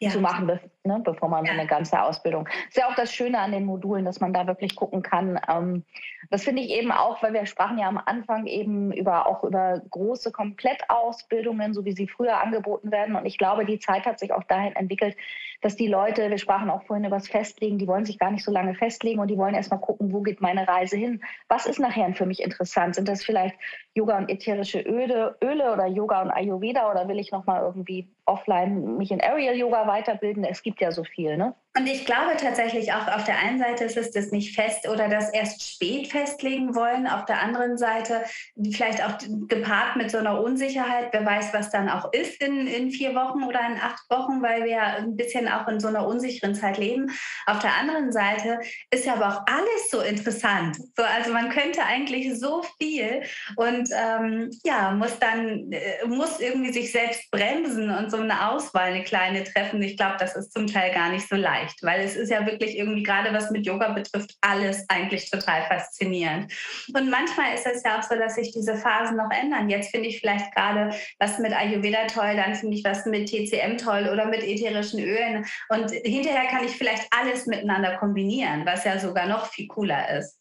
ja. 0.00 0.10
zu 0.10 0.20
machen, 0.20 0.60
ne, 0.84 1.00
bevor 1.04 1.28
man 1.28 1.44
ja. 1.44 1.52
eine 1.52 1.66
ganze 1.66 2.02
Ausbildung. 2.02 2.44
Das 2.44 2.68
ist 2.70 2.76
ja 2.76 2.88
auch 2.88 2.94
das 2.94 3.12
Schöne 3.12 3.38
an 3.38 3.52
den 3.52 3.64
Modulen, 3.64 4.04
dass 4.04 4.20
man 4.20 4.32
da 4.32 4.46
wirklich 4.46 4.74
gucken 4.74 5.02
kann. 5.02 5.40
Ähm, 5.48 5.84
das 6.30 6.44
finde 6.44 6.62
ich 6.62 6.70
eben 6.70 6.92
auch, 6.92 7.22
weil 7.22 7.32
wir 7.32 7.46
sprachen 7.46 7.78
ja 7.78 7.88
am 7.88 8.00
Anfang 8.04 8.46
eben 8.46 8.92
über 8.92 9.26
auch 9.26 9.44
über 9.44 9.80
große 9.90 10.32
Komplettausbildungen, 10.32 11.74
so 11.74 11.84
wie 11.84 11.92
sie 11.92 12.08
früher 12.08 12.40
angeboten 12.40 12.90
werden. 12.90 13.16
Und 13.16 13.26
ich 13.26 13.38
glaube, 13.38 13.64
die 13.64 13.78
Zeit 13.78 14.06
hat 14.06 14.18
sich 14.18 14.32
auch 14.32 14.44
dahin 14.44 14.74
entwickelt, 14.74 15.16
dass 15.62 15.76
die 15.76 15.86
Leute, 15.86 16.28
wir 16.28 16.38
sprachen 16.38 16.70
auch 16.70 16.82
vorhin 16.82 17.04
über 17.04 17.16
das 17.16 17.28
Festlegen, 17.28 17.78
die 17.78 17.86
wollen 17.86 18.04
sich 18.04 18.18
gar 18.18 18.32
nicht 18.32 18.44
so 18.44 18.50
lange 18.50 18.74
festlegen 18.74 19.20
und 19.20 19.28
die 19.28 19.38
wollen 19.38 19.54
erstmal 19.54 19.80
gucken, 19.80 20.12
wo 20.12 20.20
geht 20.20 20.40
meine 20.40 20.66
Reise 20.66 20.96
hin? 20.96 21.22
Was 21.48 21.66
ist 21.66 21.78
nachher 21.78 22.12
für 22.14 22.26
mich 22.26 22.42
interessant? 22.42 22.96
Sind 22.96 23.08
das 23.08 23.24
vielleicht 23.24 23.56
Yoga 23.94 24.18
und 24.18 24.28
ätherische 24.28 24.80
Öle, 24.80 25.36
Öle 25.42 25.72
oder 25.72 25.86
Yoga 25.86 26.22
und 26.22 26.30
Ayurveda 26.30 26.90
oder 26.90 27.06
will 27.06 27.20
ich 27.20 27.30
nochmal 27.30 27.62
irgendwie 27.62 28.08
offline 28.24 28.96
mich 28.96 29.12
in 29.12 29.20
Aerial 29.20 29.54
Yoga 29.54 29.86
weiterbilden? 29.86 30.44
Es 30.44 30.62
gibt 30.62 30.71
ja 30.80 30.90
so 30.92 31.04
viel, 31.04 31.36
ne? 31.36 31.54
Und 31.74 31.86
ich 31.86 32.04
glaube 32.04 32.36
tatsächlich 32.38 32.92
auch 32.92 33.08
auf 33.08 33.24
der 33.24 33.38
einen 33.38 33.58
Seite 33.58 33.84
ist 33.84 33.96
es 33.96 34.10
das 34.10 34.30
nicht 34.30 34.54
fest 34.54 34.86
oder 34.86 35.08
das 35.08 35.30
erst 35.30 35.66
spät 35.66 36.08
festlegen 36.08 36.74
wollen. 36.74 37.06
Auf 37.06 37.24
der 37.24 37.40
anderen 37.40 37.78
Seite 37.78 38.24
vielleicht 38.72 39.02
auch 39.02 39.16
gepaart 39.48 39.96
mit 39.96 40.10
so 40.10 40.18
einer 40.18 40.38
Unsicherheit. 40.38 41.08
Wer 41.12 41.24
weiß, 41.24 41.54
was 41.54 41.70
dann 41.70 41.88
auch 41.88 42.12
ist 42.12 42.42
in, 42.42 42.66
in 42.66 42.90
vier 42.90 43.14
Wochen 43.14 43.42
oder 43.44 43.60
in 43.66 43.78
acht 43.80 44.02
Wochen, 44.10 44.42
weil 44.42 44.64
wir 44.64 44.82
ein 44.82 45.16
bisschen 45.16 45.48
auch 45.48 45.66
in 45.66 45.80
so 45.80 45.88
einer 45.88 46.06
unsicheren 46.06 46.54
Zeit 46.54 46.76
leben. 46.76 47.10
Auf 47.46 47.60
der 47.60 47.74
anderen 47.78 48.12
Seite 48.12 48.60
ist 48.90 49.06
ja 49.06 49.14
aber 49.14 49.28
auch 49.28 49.42
alles 49.46 49.90
so 49.90 50.02
interessant. 50.02 50.76
So, 50.94 51.02
also 51.02 51.32
man 51.32 51.48
könnte 51.48 51.82
eigentlich 51.84 52.38
so 52.38 52.62
viel 52.78 53.22
und 53.56 53.88
ähm, 53.96 54.50
ja, 54.62 54.90
muss 54.90 55.18
dann, 55.18 55.72
äh, 55.72 56.06
muss 56.06 56.38
irgendwie 56.38 56.72
sich 56.72 56.92
selbst 56.92 57.30
bremsen 57.30 57.90
und 57.90 58.10
so 58.10 58.18
eine 58.18 58.50
Auswahl, 58.50 58.92
eine 58.92 59.04
kleine 59.04 59.42
treffen. 59.44 59.80
Ich 59.80 59.96
glaube, 59.96 60.16
das 60.18 60.36
ist 60.36 60.52
zum 60.52 60.66
Teil 60.66 60.92
gar 60.92 61.08
nicht 61.08 61.26
so 61.26 61.36
leicht 61.36 61.61
leicht, 61.62 61.82
weil 61.82 62.00
es 62.00 62.16
ist 62.16 62.30
ja 62.30 62.46
wirklich 62.46 62.78
irgendwie 62.78 63.02
gerade 63.02 63.32
was 63.32 63.50
mit 63.50 63.66
Yoga 63.66 63.88
betrifft, 63.92 64.36
alles 64.40 64.84
eigentlich 64.88 65.30
total 65.30 65.64
faszinierend. 65.64 66.50
Und 66.94 67.10
manchmal 67.10 67.52
ist 67.54 67.66
es 67.66 67.82
ja 67.82 67.98
auch 67.98 68.02
so, 68.02 68.14
dass 68.16 68.36
sich 68.36 68.52
diese 68.52 68.76
Phasen 68.76 69.16
noch 69.16 69.30
ändern. 69.30 69.70
Jetzt 69.70 69.90
finde 69.90 70.08
ich 70.08 70.20
vielleicht 70.20 70.54
gerade 70.54 70.94
was 71.18 71.38
mit 71.38 71.52
Ayurveda 71.52 72.06
toll, 72.06 72.36
dann 72.36 72.54
finde 72.54 72.76
ich 72.76 72.84
was 72.84 73.04
mit 73.06 73.28
TCM 73.28 73.78
toll 73.78 74.08
oder 74.12 74.26
mit 74.26 74.42
ätherischen 74.42 75.00
Ölen. 75.00 75.46
Und 75.68 75.90
hinterher 75.90 76.48
kann 76.48 76.64
ich 76.64 76.76
vielleicht 76.76 77.08
alles 77.10 77.46
miteinander 77.46 77.96
kombinieren, 77.96 78.66
was 78.66 78.84
ja 78.84 78.98
sogar 78.98 79.26
noch 79.26 79.46
viel 79.46 79.68
cooler 79.68 80.18
ist. 80.18 80.38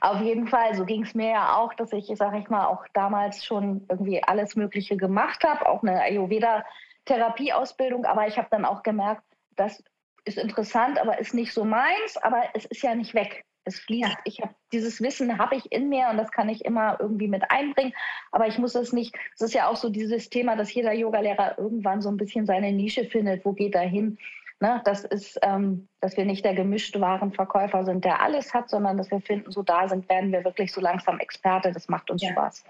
Auf 0.00 0.20
jeden 0.20 0.46
Fall, 0.46 0.76
so 0.76 0.84
ging 0.84 1.02
es 1.02 1.12
mir 1.14 1.30
ja 1.30 1.56
auch, 1.56 1.74
dass 1.74 1.92
ich, 1.92 2.06
sage 2.14 2.38
ich 2.38 2.48
mal, 2.48 2.66
auch 2.66 2.86
damals 2.94 3.44
schon 3.44 3.84
irgendwie 3.90 4.22
alles 4.22 4.54
Mögliche 4.54 4.96
gemacht 4.96 5.42
habe, 5.42 5.68
auch 5.68 5.82
eine 5.82 6.00
Ayurveda-Therapieausbildung, 6.02 8.04
aber 8.04 8.28
ich 8.28 8.38
habe 8.38 8.46
dann 8.50 8.64
auch 8.64 8.84
gemerkt, 8.84 9.24
dass 9.56 9.82
ist 10.26 10.38
interessant, 10.38 11.00
aber 11.00 11.18
ist 11.18 11.34
nicht 11.34 11.52
so 11.52 11.64
meins, 11.64 12.16
aber 12.18 12.42
es 12.54 12.64
ist 12.66 12.82
ja 12.82 12.94
nicht 12.94 13.14
weg. 13.14 13.44
Es 13.64 13.80
fließt. 13.80 14.10
Ja. 14.10 14.18
Ich 14.24 14.40
habe 14.40 14.54
dieses 14.72 15.00
Wissen 15.00 15.38
habe 15.38 15.56
ich 15.56 15.72
in 15.72 15.88
mir 15.88 16.08
und 16.10 16.18
das 16.18 16.30
kann 16.30 16.48
ich 16.48 16.64
immer 16.64 16.98
irgendwie 17.00 17.26
mit 17.26 17.50
einbringen, 17.50 17.92
aber 18.30 18.46
ich 18.46 18.58
muss 18.58 18.74
es 18.74 18.92
nicht. 18.92 19.16
Es 19.34 19.40
ist 19.40 19.54
ja 19.54 19.68
auch 19.68 19.76
so 19.76 19.88
dieses 19.88 20.30
Thema, 20.30 20.54
dass 20.54 20.72
jeder 20.72 20.92
Yogalehrer 20.92 21.58
irgendwann 21.58 22.00
so 22.00 22.08
ein 22.08 22.16
bisschen 22.16 22.46
seine 22.46 22.70
Nische 22.72 23.04
findet. 23.04 23.44
Wo 23.44 23.52
geht 23.52 23.74
er 23.74 23.88
hin? 23.88 24.18
Ne, 24.58 24.80
das 24.84 25.04
ist, 25.04 25.38
ähm, 25.42 25.88
dass 26.00 26.16
wir 26.16 26.24
nicht 26.24 26.44
der 26.44 26.54
gemischte 26.54 27.00
Warenverkäufer 27.00 27.84
sind, 27.84 28.04
der 28.04 28.22
alles 28.22 28.54
hat, 28.54 28.70
sondern 28.70 28.96
dass 28.96 29.10
wir 29.10 29.20
finden, 29.20 29.50
so 29.50 29.62
da 29.62 29.86
sind, 29.86 30.08
werden 30.08 30.32
wir 30.32 30.44
wirklich 30.44 30.72
so 30.72 30.80
langsam 30.80 31.18
Experte. 31.18 31.72
Das 31.72 31.88
macht 31.88 32.10
uns 32.10 32.22
ja. 32.22 32.30
Spaß. 32.30 32.64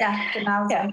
Ja, 0.00 0.14
genau. 0.34 0.68
So. 0.68 0.74
Ja. 0.74 0.92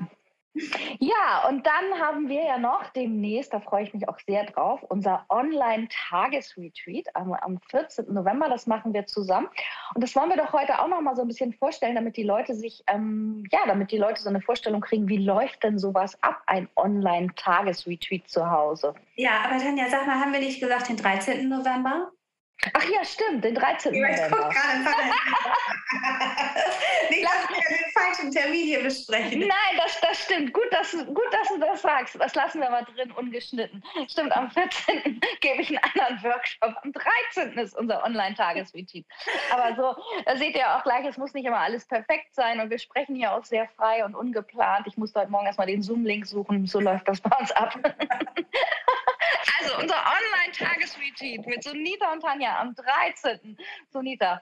Ja, 1.00 1.48
und 1.48 1.66
dann 1.66 2.00
haben 2.00 2.28
wir 2.28 2.44
ja 2.44 2.58
noch 2.58 2.90
demnächst, 2.90 3.54
da 3.54 3.60
freue 3.60 3.84
ich 3.84 3.94
mich 3.94 4.10
auch 4.10 4.18
sehr 4.26 4.46
drauf, 4.46 4.82
unser 4.90 5.26
Online-Tagesretreat 5.30 7.08
am, 7.14 7.34
am 7.34 7.60
14. 7.70 8.12
November. 8.14 8.50
Das 8.50 8.68
machen 8.68 8.94
wir 8.94 9.06
zusammen. 9.06 9.48
Und 9.94 10.04
das 10.04 10.16
wollen 10.16 10.30
wir 10.30 10.38
doch 10.38 10.52
heute 10.52 10.80
auch 10.80 10.88
noch 10.88 11.02
mal 11.02 11.16
so 11.16 11.22
ein 11.22 11.28
bisschen 11.28 11.54
vorstellen, 11.54 11.96
damit 11.96 12.18
die 12.18 12.24
Leute 12.24 12.56
sich, 12.56 12.84
ähm, 12.88 13.44
ja, 13.52 13.60
damit 13.68 13.92
die 13.92 13.98
Leute 13.98 14.22
so 14.22 14.30
eine 14.30 14.42
Vorstellung 14.42 14.82
kriegen, 14.82 15.08
wie 15.08 15.18
läuft 15.18 15.64
denn 15.64 15.78
sowas 15.78 16.18
ab, 16.24 16.42
ein 16.48 16.68
Online-Tagesretreat 16.76 18.28
zu 18.28 18.50
Hause? 18.50 18.96
Ja, 19.16 19.42
aber 19.46 19.60
Tanja, 19.60 19.88
sag 19.90 20.08
mal, 20.08 20.20
haben 20.20 20.34
wir 20.34 20.40
nicht 20.40 20.60
gesagt 20.60 20.90
den 20.90 20.98
13. 20.98 21.48
November? 21.48 22.12
Ach 22.74 22.84
ja, 22.90 23.06
stimmt, 23.06 23.44
den 23.46 23.56
13. 23.56 23.94
Ich 23.94 24.02
November. 24.02 24.50
Nicht, 27.10 27.24
dass 27.24 27.50
wir 27.50 27.69
falschen 28.20 28.32
Termin 28.32 28.66
hier 28.66 28.84
besprechen. 28.84 29.40
Nein, 29.40 29.78
das, 29.78 30.00
das 30.02 30.24
stimmt. 30.24 30.54
Gut 30.54 30.68
dass, 30.72 30.92
gut, 30.92 31.28
dass 31.32 31.48
du 31.48 31.60
das 31.60 31.82
sagst. 31.82 32.16
Das 32.20 32.36
lassen 32.36 32.62
wir 32.62 32.70
mal 32.70 32.84
drin, 32.84 33.12
ungeschnitten. 33.12 33.84
Stimmt, 34.10 34.36
am 34.36 34.50
14. 34.52 35.20
gebe 35.42 35.62
ich 35.62 35.70
einen 35.70 35.80
anderen 35.80 36.24
Workshop. 36.24 36.76
Am 36.84 36.92
13. 36.92 37.58
ist 37.58 37.78
unser 37.78 38.04
Online-Tagesretreat. 38.04 39.06
Aber 39.52 39.76
so, 39.76 40.02
da 40.26 40.36
seht 40.38 40.56
ihr 40.56 40.76
auch 40.76 40.84
gleich, 40.84 41.06
es 41.06 41.18
muss 41.18 41.34
nicht 41.34 41.46
immer 41.46 41.60
alles 41.60 41.86
perfekt 41.86 42.34
sein. 42.34 42.60
Und 42.60 42.70
wir 42.70 42.80
sprechen 42.80 43.16
hier 43.16 43.34
auch 43.34 43.44
sehr 43.44 43.68
frei 43.68 44.04
und 44.06 44.16
ungeplant. 44.16 44.88
Ich 44.88 44.98
musste 44.98 45.20
heute 45.20 45.32
Morgen 45.32 45.46
erstmal 45.46 45.68
den 45.68 45.82
Zoom-Link 45.82 46.26
suchen. 46.26 46.66
So 46.66 46.80
läuft 46.80 47.08
das 47.08 47.22
bei 47.22 47.36
uns 47.38 47.52
ab. 47.52 47.74
Also 49.62 49.76
unser 49.78 49.96
Online-Tagesretreat 49.96 51.46
mit 51.46 51.64
Sunita 51.64 52.14
und 52.14 52.22
Tanja 52.22 52.60
am 52.62 52.74
13. 52.76 53.58
Sunita, 53.92 54.42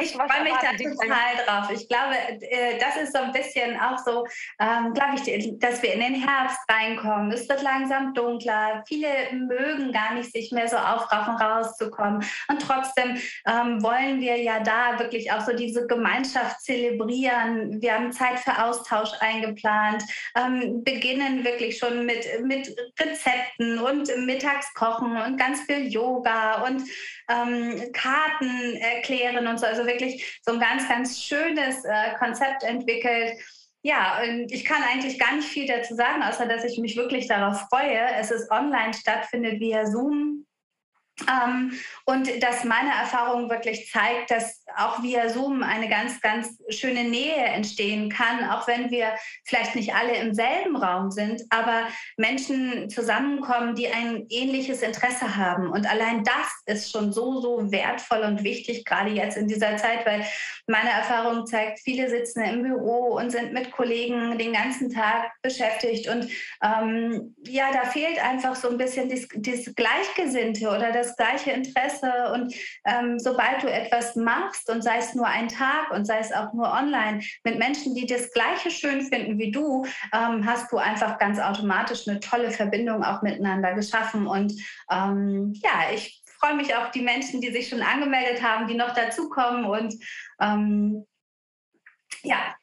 ich 0.00 0.12
freue 0.12 0.42
mich 0.42 0.54
da 0.60 0.72
total 0.72 1.44
drauf. 1.44 1.70
Ich 1.70 1.88
glaube, 1.88 2.14
äh, 2.40 2.78
das 2.78 2.96
ist 2.96 3.12
so 3.12 3.22
ein 3.22 3.32
bisschen 3.32 3.78
auch 3.78 3.98
so, 3.98 4.26
ähm, 4.60 4.94
glaube 4.94 5.16
ich, 5.16 5.58
dass 5.58 5.82
wir 5.82 5.92
in 5.94 6.00
den 6.00 6.14
Herbst 6.14 6.58
reinkommen. 6.70 7.30
Es 7.32 7.48
wird 7.48 7.62
langsam 7.62 8.14
dunkler. 8.14 8.82
Viele 8.86 9.08
mögen 9.32 9.92
gar 9.92 10.14
nicht 10.14 10.32
sich 10.32 10.52
mehr 10.52 10.68
so 10.68 10.76
aufraffen, 10.76 11.34
rauszukommen. 11.34 12.24
Und 12.48 12.62
trotzdem 12.62 13.18
ähm, 13.46 13.82
wollen 13.82 14.20
wir 14.20 14.36
ja 14.36 14.60
da 14.60 14.98
wirklich 14.98 15.30
auch 15.32 15.40
so 15.40 15.52
diese 15.52 15.86
Gemeinschaft 15.86 16.62
zelebrieren. 16.62 17.80
Wir 17.80 17.94
haben 17.94 18.12
Zeit 18.12 18.38
für 18.38 18.62
Austausch 18.62 19.10
eingeplant, 19.20 20.02
ähm, 20.36 20.82
beginnen 20.84 21.44
wirklich 21.44 21.78
schon 21.78 22.06
mit, 22.06 22.26
mit 22.42 22.74
Rezepten 22.98 23.78
und 23.78 24.10
Mittagskochen 24.24 25.16
und 25.16 25.36
ganz 25.36 25.60
viel 25.62 25.88
Yoga 25.88 26.62
und 26.64 26.82
ähm, 27.32 27.92
Karten 27.92 28.76
erklären 28.76 29.46
und 29.46 29.58
so. 29.58 29.66
Also 29.66 29.86
wirklich 29.86 30.40
so 30.44 30.52
ein 30.52 30.60
ganz, 30.60 30.88
ganz 30.88 31.20
schönes 31.22 31.84
äh, 31.84 32.14
Konzept 32.18 32.62
entwickelt. 32.62 33.38
Ja, 33.82 34.20
und 34.22 34.52
ich 34.52 34.64
kann 34.64 34.82
eigentlich 34.82 35.18
gar 35.18 35.34
nicht 35.34 35.48
viel 35.48 35.66
dazu 35.66 35.94
sagen, 35.94 36.22
außer 36.22 36.46
dass 36.46 36.64
ich 36.64 36.78
mich 36.78 36.96
wirklich 36.96 37.26
darauf 37.26 37.62
freue. 37.68 37.98
Es 38.16 38.30
ist 38.30 38.50
online 38.50 38.94
stattfindet 38.94 39.58
via 39.58 39.86
Zoom 39.86 40.46
Ähm, 41.28 41.72
und 42.04 42.42
dass 42.42 42.64
meine 42.64 42.90
Erfahrung 42.90 43.48
wirklich 43.48 43.90
zeigt, 43.90 44.30
dass 44.30 44.64
auch 44.76 45.02
via 45.02 45.28
Zoom 45.28 45.62
eine 45.62 45.88
ganz, 45.88 46.20
ganz 46.20 46.58
schöne 46.68 47.04
Nähe 47.04 47.36
entstehen 47.36 48.08
kann, 48.08 48.48
auch 48.50 48.66
wenn 48.66 48.90
wir 48.90 49.12
vielleicht 49.44 49.74
nicht 49.74 49.94
alle 49.94 50.16
im 50.16 50.34
selben 50.34 50.76
Raum 50.76 51.10
sind, 51.10 51.42
aber 51.50 51.86
Menschen 52.16 52.88
zusammenkommen, 52.90 53.74
die 53.74 53.88
ein 53.88 54.26
ähnliches 54.30 54.82
Interesse 54.82 55.36
haben. 55.36 55.70
Und 55.70 55.88
allein 55.88 56.24
das 56.24 56.48
ist 56.66 56.90
schon 56.90 57.12
so, 57.12 57.40
so 57.40 57.70
wertvoll 57.70 58.20
und 58.20 58.44
wichtig, 58.44 58.84
gerade 58.84 59.10
jetzt 59.10 59.36
in 59.36 59.48
dieser 59.48 59.76
Zeit, 59.76 60.04
weil 60.06 60.24
meine 60.66 60.90
Erfahrung 60.90 61.46
zeigt, 61.46 61.80
viele 61.80 62.08
sitzen 62.08 62.42
im 62.42 62.62
Büro 62.62 63.16
und 63.16 63.30
sind 63.30 63.52
mit 63.52 63.70
Kollegen 63.72 64.38
den 64.38 64.52
ganzen 64.52 64.90
Tag 64.90 65.32
beschäftigt. 65.42 66.08
Und 66.08 66.28
ähm, 66.62 67.34
ja, 67.46 67.72
da 67.72 67.84
fehlt 67.84 68.22
einfach 68.22 68.54
so 68.54 68.68
ein 68.68 68.78
bisschen 68.78 69.08
das, 69.08 69.74
Gleichgesinnte 69.74 70.68
oder 70.68 70.92
das 70.92 71.11
gleiche 71.16 71.52
Interesse. 71.52 72.32
Und 72.32 72.54
ähm, 72.84 73.18
sobald 73.18 73.62
du 73.62 73.70
etwas 73.70 74.16
machst, 74.16 74.70
und 74.70 74.82
sei 74.82 74.98
es 74.98 75.14
nur 75.14 75.26
ein 75.26 75.48
Tag 75.48 75.90
und 75.90 76.04
sei 76.06 76.18
es 76.18 76.32
auch 76.32 76.52
nur 76.52 76.70
online, 76.72 77.20
mit 77.44 77.58
Menschen, 77.58 77.94
die 77.94 78.06
das 78.06 78.32
Gleiche 78.32 78.70
schön 78.70 79.02
finden 79.02 79.38
wie 79.38 79.50
du, 79.50 79.84
ähm, 80.12 80.46
hast 80.46 80.70
du 80.72 80.78
einfach 80.78 81.18
ganz 81.18 81.38
automatisch 81.38 82.08
eine 82.08 82.20
tolle 82.20 82.50
Verbindung 82.50 83.04
auch 83.04 83.22
miteinander 83.22 83.74
geschaffen. 83.74 84.26
Und 84.26 84.52
ähm, 84.90 85.52
ja, 85.62 85.92
ich 85.94 86.22
freue 86.38 86.56
mich 86.56 86.74
auf 86.74 86.90
die 86.90 87.02
Menschen, 87.02 87.40
die 87.40 87.52
sich 87.52 87.68
schon 87.68 87.82
angemeldet 87.82 88.42
haben, 88.42 88.66
die 88.66 88.74
noch 88.74 88.94
dazukommen. 88.94 89.64
Und 89.64 89.94
ähm, 90.40 91.06
ja, 92.22 92.54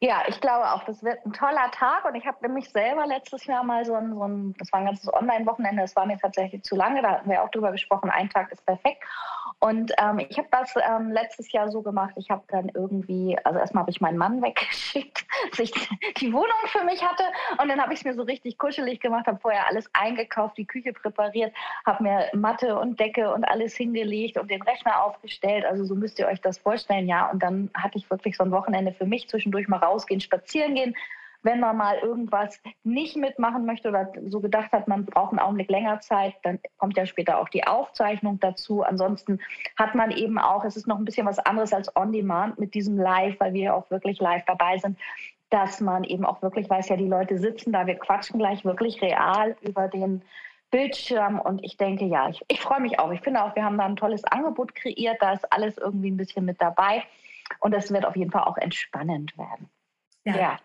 ja, 0.00 0.22
ich 0.28 0.40
glaube 0.40 0.70
auch, 0.70 0.84
das 0.84 1.02
wird 1.02 1.24
ein 1.24 1.32
toller 1.32 1.70
Tag. 1.70 2.04
Und 2.04 2.14
ich 2.14 2.26
habe 2.26 2.38
nämlich 2.42 2.68
selber 2.70 3.06
letztes 3.06 3.46
Jahr 3.46 3.64
mal 3.64 3.84
so 3.84 3.94
ein, 3.94 4.14
so 4.14 4.22
ein 4.22 4.54
das 4.58 4.70
war 4.72 4.80
ein 4.80 4.86
ganzes 4.86 5.12
Online-Wochenende, 5.12 5.82
das 5.82 5.96
war 5.96 6.06
mir 6.06 6.18
tatsächlich 6.18 6.62
zu 6.64 6.76
lange, 6.76 7.00
da 7.02 7.12
hatten 7.12 7.30
wir 7.30 7.42
auch 7.42 7.50
drüber 7.50 7.72
gesprochen, 7.72 8.10
ein 8.10 8.28
Tag 8.28 8.52
ist 8.52 8.64
perfekt. 8.66 9.02
Und 9.58 9.90
ähm, 9.98 10.18
ich 10.28 10.36
habe 10.36 10.48
das 10.50 10.74
ähm, 10.76 11.10
letztes 11.12 11.50
Jahr 11.50 11.70
so 11.70 11.80
gemacht, 11.80 12.12
ich 12.16 12.30
habe 12.30 12.42
dann 12.48 12.68
irgendwie, 12.74 13.38
also 13.42 13.58
erstmal 13.58 13.82
habe 13.82 13.90
ich 13.90 14.02
meinen 14.02 14.18
Mann 14.18 14.42
weggeschickt, 14.42 15.24
dass 15.50 15.58
ich 15.60 15.72
die 16.18 16.32
Wohnung 16.32 16.46
für 16.66 16.84
mich 16.84 17.02
hatte. 17.02 17.22
Und 17.60 17.68
dann 17.68 17.80
habe 17.80 17.94
ich 17.94 18.00
es 18.00 18.04
mir 18.04 18.14
so 18.14 18.22
richtig 18.22 18.58
kuschelig 18.58 19.00
gemacht, 19.00 19.26
habe 19.26 19.38
vorher 19.40 19.66
alles 19.66 19.88
eingekauft, 19.94 20.58
die 20.58 20.66
Küche 20.66 20.92
präpariert, 20.92 21.54
habe 21.86 22.02
mir 22.02 22.28
Matte 22.34 22.78
und 22.78 23.00
Decke 23.00 23.32
und 23.32 23.44
alles 23.44 23.74
hingelegt 23.74 24.36
und 24.36 24.50
den 24.50 24.62
Rechner 24.62 25.02
aufgestellt, 25.02 25.64
also 25.64 25.84
so 25.84 25.94
müsst 25.94 26.18
ihr 26.18 26.26
euch 26.26 26.40
das 26.42 26.58
vorstellen, 26.58 27.06
ja. 27.06 27.30
Und 27.30 27.42
dann 27.42 27.70
hatte 27.74 27.96
ich 27.96 28.10
wirklich 28.10 28.36
so 28.36 28.44
ein 28.44 28.50
Wochenende 28.50 28.92
für 28.92 29.06
mich 29.06 29.28
zwischendurch 29.28 29.68
mal 29.68 29.78
rausgehen, 29.78 30.20
spazieren 30.20 30.74
gehen, 30.74 30.94
wenn 31.46 31.60
man 31.60 31.76
mal 31.76 31.96
irgendwas 31.98 32.60
nicht 32.82 33.16
mitmachen 33.16 33.64
möchte 33.66 33.88
oder 33.88 34.12
so 34.26 34.40
gedacht 34.40 34.72
hat, 34.72 34.88
man 34.88 35.06
braucht 35.06 35.30
einen 35.30 35.38
Augenblick 35.38 35.70
länger 35.70 36.00
Zeit, 36.00 36.34
dann 36.42 36.58
kommt 36.76 36.96
ja 36.96 37.06
später 37.06 37.38
auch 37.38 37.48
die 37.48 37.64
Aufzeichnung 37.64 38.40
dazu. 38.40 38.82
Ansonsten 38.82 39.38
hat 39.78 39.94
man 39.94 40.10
eben 40.10 40.38
auch, 40.38 40.64
es 40.64 40.76
ist 40.76 40.88
noch 40.88 40.98
ein 40.98 41.04
bisschen 41.04 41.26
was 41.26 41.38
anderes 41.38 41.72
als 41.72 41.94
On-Demand 41.94 42.58
mit 42.58 42.74
diesem 42.74 42.98
Live, 42.98 43.38
weil 43.38 43.52
wir 43.52 43.76
auch 43.76 43.88
wirklich 43.90 44.18
live 44.18 44.44
dabei 44.44 44.76
sind, 44.78 44.98
dass 45.48 45.80
man 45.80 46.02
eben 46.02 46.26
auch 46.26 46.42
wirklich 46.42 46.68
weiß, 46.68 46.88
ja, 46.88 46.96
die 46.96 47.06
Leute 47.06 47.38
sitzen 47.38 47.72
da, 47.72 47.86
wir 47.86 47.94
quatschen 47.94 48.40
gleich 48.40 48.64
wirklich 48.64 49.00
real 49.00 49.56
über 49.60 49.86
den 49.86 50.22
Bildschirm 50.72 51.38
und 51.38 51.62
ich 51.62 51.76
denke, 51.76 52.06
ja, 52.06 52.28
ich, 52.28 52.44
ich 52.48 52.60
freue 52.60 52.80
mich 52.80 52.98
auch. 52.98 53.12
Ich 53.12 53.20
finde 53.20 53.44
auch, 53.44 53.54
wir 53.54 53.64
haben 53.64 53.78
da 53.78 53.84
ein 53.84 53.94
tolles 53.94 54.24
Angebot 54.24 54.74
kreiert, 54.74 55.18
da 55.22 55.34
ist 55.34 55.52
alles 55.52 55.78
irgendwie 55.78 56.10
ein 56.10 56.16
bisschen 56.16 56.44
mit 56.44 56.60
dabei 56.60 57.04
und 57.60 57.72
das 57.72 57.92
wird 57.92 58.04
auf 58.04 58.16
jeden 58.16 58.32
Fall 58.32 58.42
auch 58.42 58.56
entspannend 58.56 59.38
werden. 59.38 59.70
ja. 60.24 60.36
ja. 60.36 60.58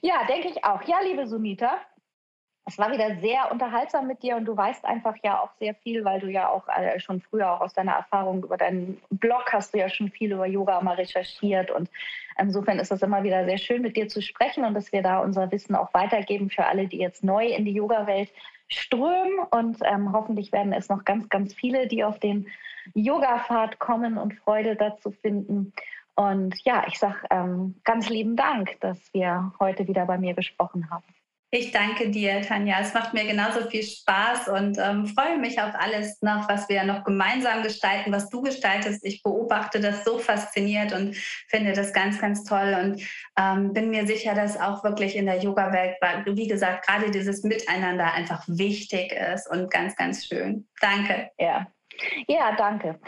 Ja, 0.00 0.24
denke 0.28 0.48
ich 0.48 0.64
auch. 0.64 0.82
Ja, 0.82 1.00
liebe 1.02 1.26
Sunita, 1.26 1.78
es 2.64 2.78
war 2.78 2.92
wieder 2.92 3.16
sehr 3.20 3.50
unterhaltsam 3.50 4.06
mit 4.06 4.22
dir 4.22 4.36
und 4.36 4.44
du 4.44 4.56
weißt 4.56 4.84
einfach 4.84 5.16
ja 5.24 5.40
auch 5.40 5.50
sehr 5.58 5.74
viel, 5.74 6.04
weil 6.04 6.20
du 6.20 6.28
ja 6.28 6.48
auch 6.48 6.68
äh, 6.68 6.98
schon 7.00 7.20
früher 7.20 7.50
auch 7.52 7.60
aus 7.60 7.74
deiner 7.74 7.92
Erfahrung 7.92 8.44
über 8.44 8.56
deinen 8.56 9.00
Blog 9.10 9.52
hast 9.52 9.74
du 9.74 9.78
ja 9.78 9.88
schon 9.88 10.10
viel 10.10 10.32
über 10.32 10.46
Yoga 10.46 10.80
mal 10.80 10.94
recherchiert 10.94 11.72
und 11.72 11.90
insofern 12.38 12.78
ist 12.78 12.92
es 12.92 13.02
immer 13.02 13.24
wieder 13.24 13.44
sehr 13.44 13.58
schön 13.58 13.82
mit 13.82 13.96
dir 13.96 14.08
zu 14.08 14.22
sprechen 14.22 14.64
und 14.64 14.74
dass 14.74 14.92
wir 14.92 15.02
da 15.02 15.18
unser 15.18 15.50
Wissen 15.50 15.74
auch 15.74 15.92
weitergeben 15.92 16.50
für 16.50 16.64
alle, 16.64 16.86
die 16.86 16.98
jetzt 16.98 17.24
neu 17.24 17.46
in 17.46 17.64
die 17.64 17.72
Yoga-Welt 17.72 18.30
strömen 18.68 19.40
und 19.50 19.78
ähm, 19.84 20.12
hoffentlich 20.12 20.52
werden 20.52 20.72
es 20.72 20.88
noch 20.88 21.04
ganz, 21.04 21.28
ganz 21.28 21.52
viele, 21.54 21.88
die 21.88 22.04
auf 22.04 22.20
den 22.20 22.46
Yoga-Pfad 22.94 23.80
kommen 23.80 24.18
und 24.18 24.34
Freude 24.34 24.76
dazu 24.76 25.10
finden. 25.10 25.72
Und 26.14 26.54
ja, 26.64 26.84
ich 26.86 26.98
sage 26.98 27.20
ähm, 27.30 27.80
ganz 27.84 28.08
lieben 28.08 28.36
Dank, 28.36 28.78
dass 28.80 29.12
wir 29.12 29.52
heute 29.58 29.86
wieder 29.88 30.06
bei 30.06 30.18
mir 30.18 30.34
gesprochen 30.34 30.90
haben. 30.90 31.04
Ich 31.54 31.70
danke 31.70 32.08
dir, 32.08 32.40
Tanja. 32.40 32.80
Es 32.80 32.94
macht 32.94 33.12
mir 33.12 33.26
genauso 33.26 33.68
viel 33.68 33.82
Spaß 33.82 34.48
und 34.48 34.78
ähm, 34.78 35.04
freue 35.06 35.36
mich 35.36 35.60
auf 35.60 35.74
alles 35.74 36.22
noch, 36.22 36.48
was 36.48 36.66
wir 36.70 36.82
noch 36.84 37.04
gemeinsam 37.04 37.62
gestalten, 37.62 38.10
was 38.10 38.30
du 38.30 38.40
gestaltest. 38.40 39.04
Ich 39.04 39.22
beobachte 39.22 39.78
das 39.78 40.02
so 40.02 40.18
fasziniert 40.18 40.94
und 40.94 41.14
finde 41.48 41.74
das 41.74 41.92
ganz, 41.92 42.18
ganz 42.18 42.44
toll 42.44 42.74
und 42.82 43.02
ähm, 43.38 43.74
bin 43.74 43.90
mir 43.90 44.06
sicher, 44.06 44.34
dass 44.34 44.58
auch 44.58 44.82
wirklich 44.82 45.14
in 45.14 45.26
der 45.26 45.40
Yoga-Welt, 45.40 45.96
wie 46.24 46.48
gesagt, 46.48 46.86
gerade 46.86 47.10
dieses 47.10 47.42
Miteinander 47.42 48.14
einfach 48.14 48.42
wichtig 48.46 49.12
ist 49.12 49.46
und 49.50 49.70
ganz, 49.70 49.94
ganz 49.94 50.24
schön. 50.24 50.66
Danke. 50.80 51.32
Ja, 51.38 51.66
ja 52.28 52.56
danke. 52.56 52.98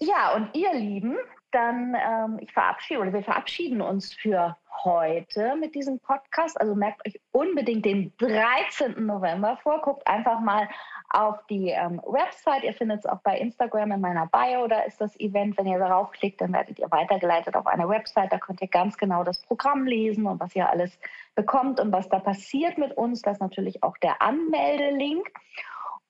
Ja, 0.00 0.34
und 0.34 0.54
ihr 0.54 0.74
Lieben, 0.74 1.16
dann 1.54 1.94
ähm, 1.94 2.38
ich 2.40 2.52
verabschiede 2.52 3.00
oder 3.00 3.12
wir 3.12 3.22
verabschieden 3.22 3.80
uns 3.80 4.12
für 4.12 4.56
heute 4.82 5.56
mit 5.56 5.74
diesem 5.74 6.00
Podcast. 6.00 6.60
Also 6.60 6.74
merkt 6.74 7.06
euch 7.06 7.20
unbedingt 7.32 7.84
den 7.84 8.12
13. 8.18 9.06
November 9.06 9.56
vor. 9.62 9.80
Guckt 9.80 10.06
einfach 10.06 10.40
mal 10.40 10.68
auf 11.10 11.44
die 11.46 11.68
ähm, 11.68 12.00
Website. 12.04 12.64
Ihr 12.64 12.74
findet 12.74 13.00
es 13.00 13.06
auch 13.06 13.20
bei 13.20 13.38
Instagram 13.38 13.92
in 13.92 14.00
meiner 14.00 14.26
Bio. 14.26 14.66
Da 14.66 14.80
ist 14.80 15.00
das 15.00 15.18
Event. 15.20 15.56
Wenn 15.56 15.66
ihr 15.66 15.78
darauf 15.78 16.10
klickt, 16.10 16.40
dann 16.40 16.52
werdet 16.52 16.78
ihr 16.78 16.90
weitergeleitet 16.90 17.56
auf 17.56 17.66
eine 17.66 17.88
Website. 17.88 18.32
Da 18.32 18.38
könnt 18.38 18.60
ihr 18.60 18.68
ganz 18.68 18.96
genau 18.96 19.24
das 19.24 19.40
Programm 19.42 19.86
lesen 19.86 20.26
und 20.26 20.40
was 20.40 20.54
ihr 20.56 20.68
alles 20.68 20.98
bekommt 21.34 21.80
und 21.80 21.92
was 21.92 22.08
da 22.08 22.18
passiert 22.18 22.78
mit 22.78 22.96
uns. 22.96 23.22
Das 23.22 23.34
ist 23.34 23.40
natürlich 23.40 23.82
auch 23.82 23.96
der 23.98 24.20
Anmeldelink. 24.20 25.30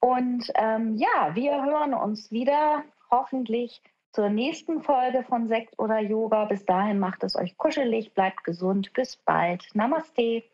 Und 0.00 0.50
ähm, 0.54 0.96
ja, 0.96 1.34
wir 1.34 1.64
hören 1.64 1.94
uns 1.94 2.30
wieder 2.30 2.82
hoffentlich 3.10 3.82
zur 4.14 4.28
nächsten 4.28 4.80
Folge 4.80 5.24
von 5.28 5.48
Sekt 5.48 5.78
oder 5.78 5.98
Yoga. 5.98 6.44
Bis 6.44 6.64
dahin 6.64 6.98
macht 6.98 7.24
es 7.24 7.36
euch 7.36 7.56
kuschelig, 7.58 8.14
bleibt 8.14 8.44
gesund. 8.44 8.92
Bis 8.92 9.16
bald. 9.16 9.64
Namaste. 9.74 10.44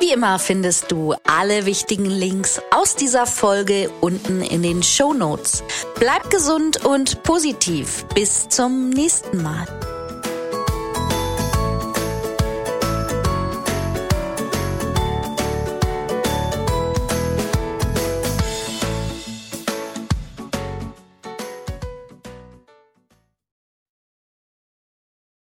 Wie 0.00 0.12
immer 0.12 0.40
findest 0.40 0.90
du 0.90 1.14
alle 1.28 1.64
wichtigen 1.64 2.06
Links 2.06 2.60
aus 2.74 2.96
dieser 2.96 3.24
Folge 3.24 3.88
unten 4.00 4.42
in 4.42 4.62
den 4.62 4.82
Show 4.82 5.12
Notes. 5.12 5.62
Bleib 5.98 6.28
gesund 6.28 6.84
und 6.84 7.22
positiv. 7.22 8.04
Bis 8.14 8.48
zum 8.48 8.90
nächsten 8.90 9.42
Mal. 9.42 9.66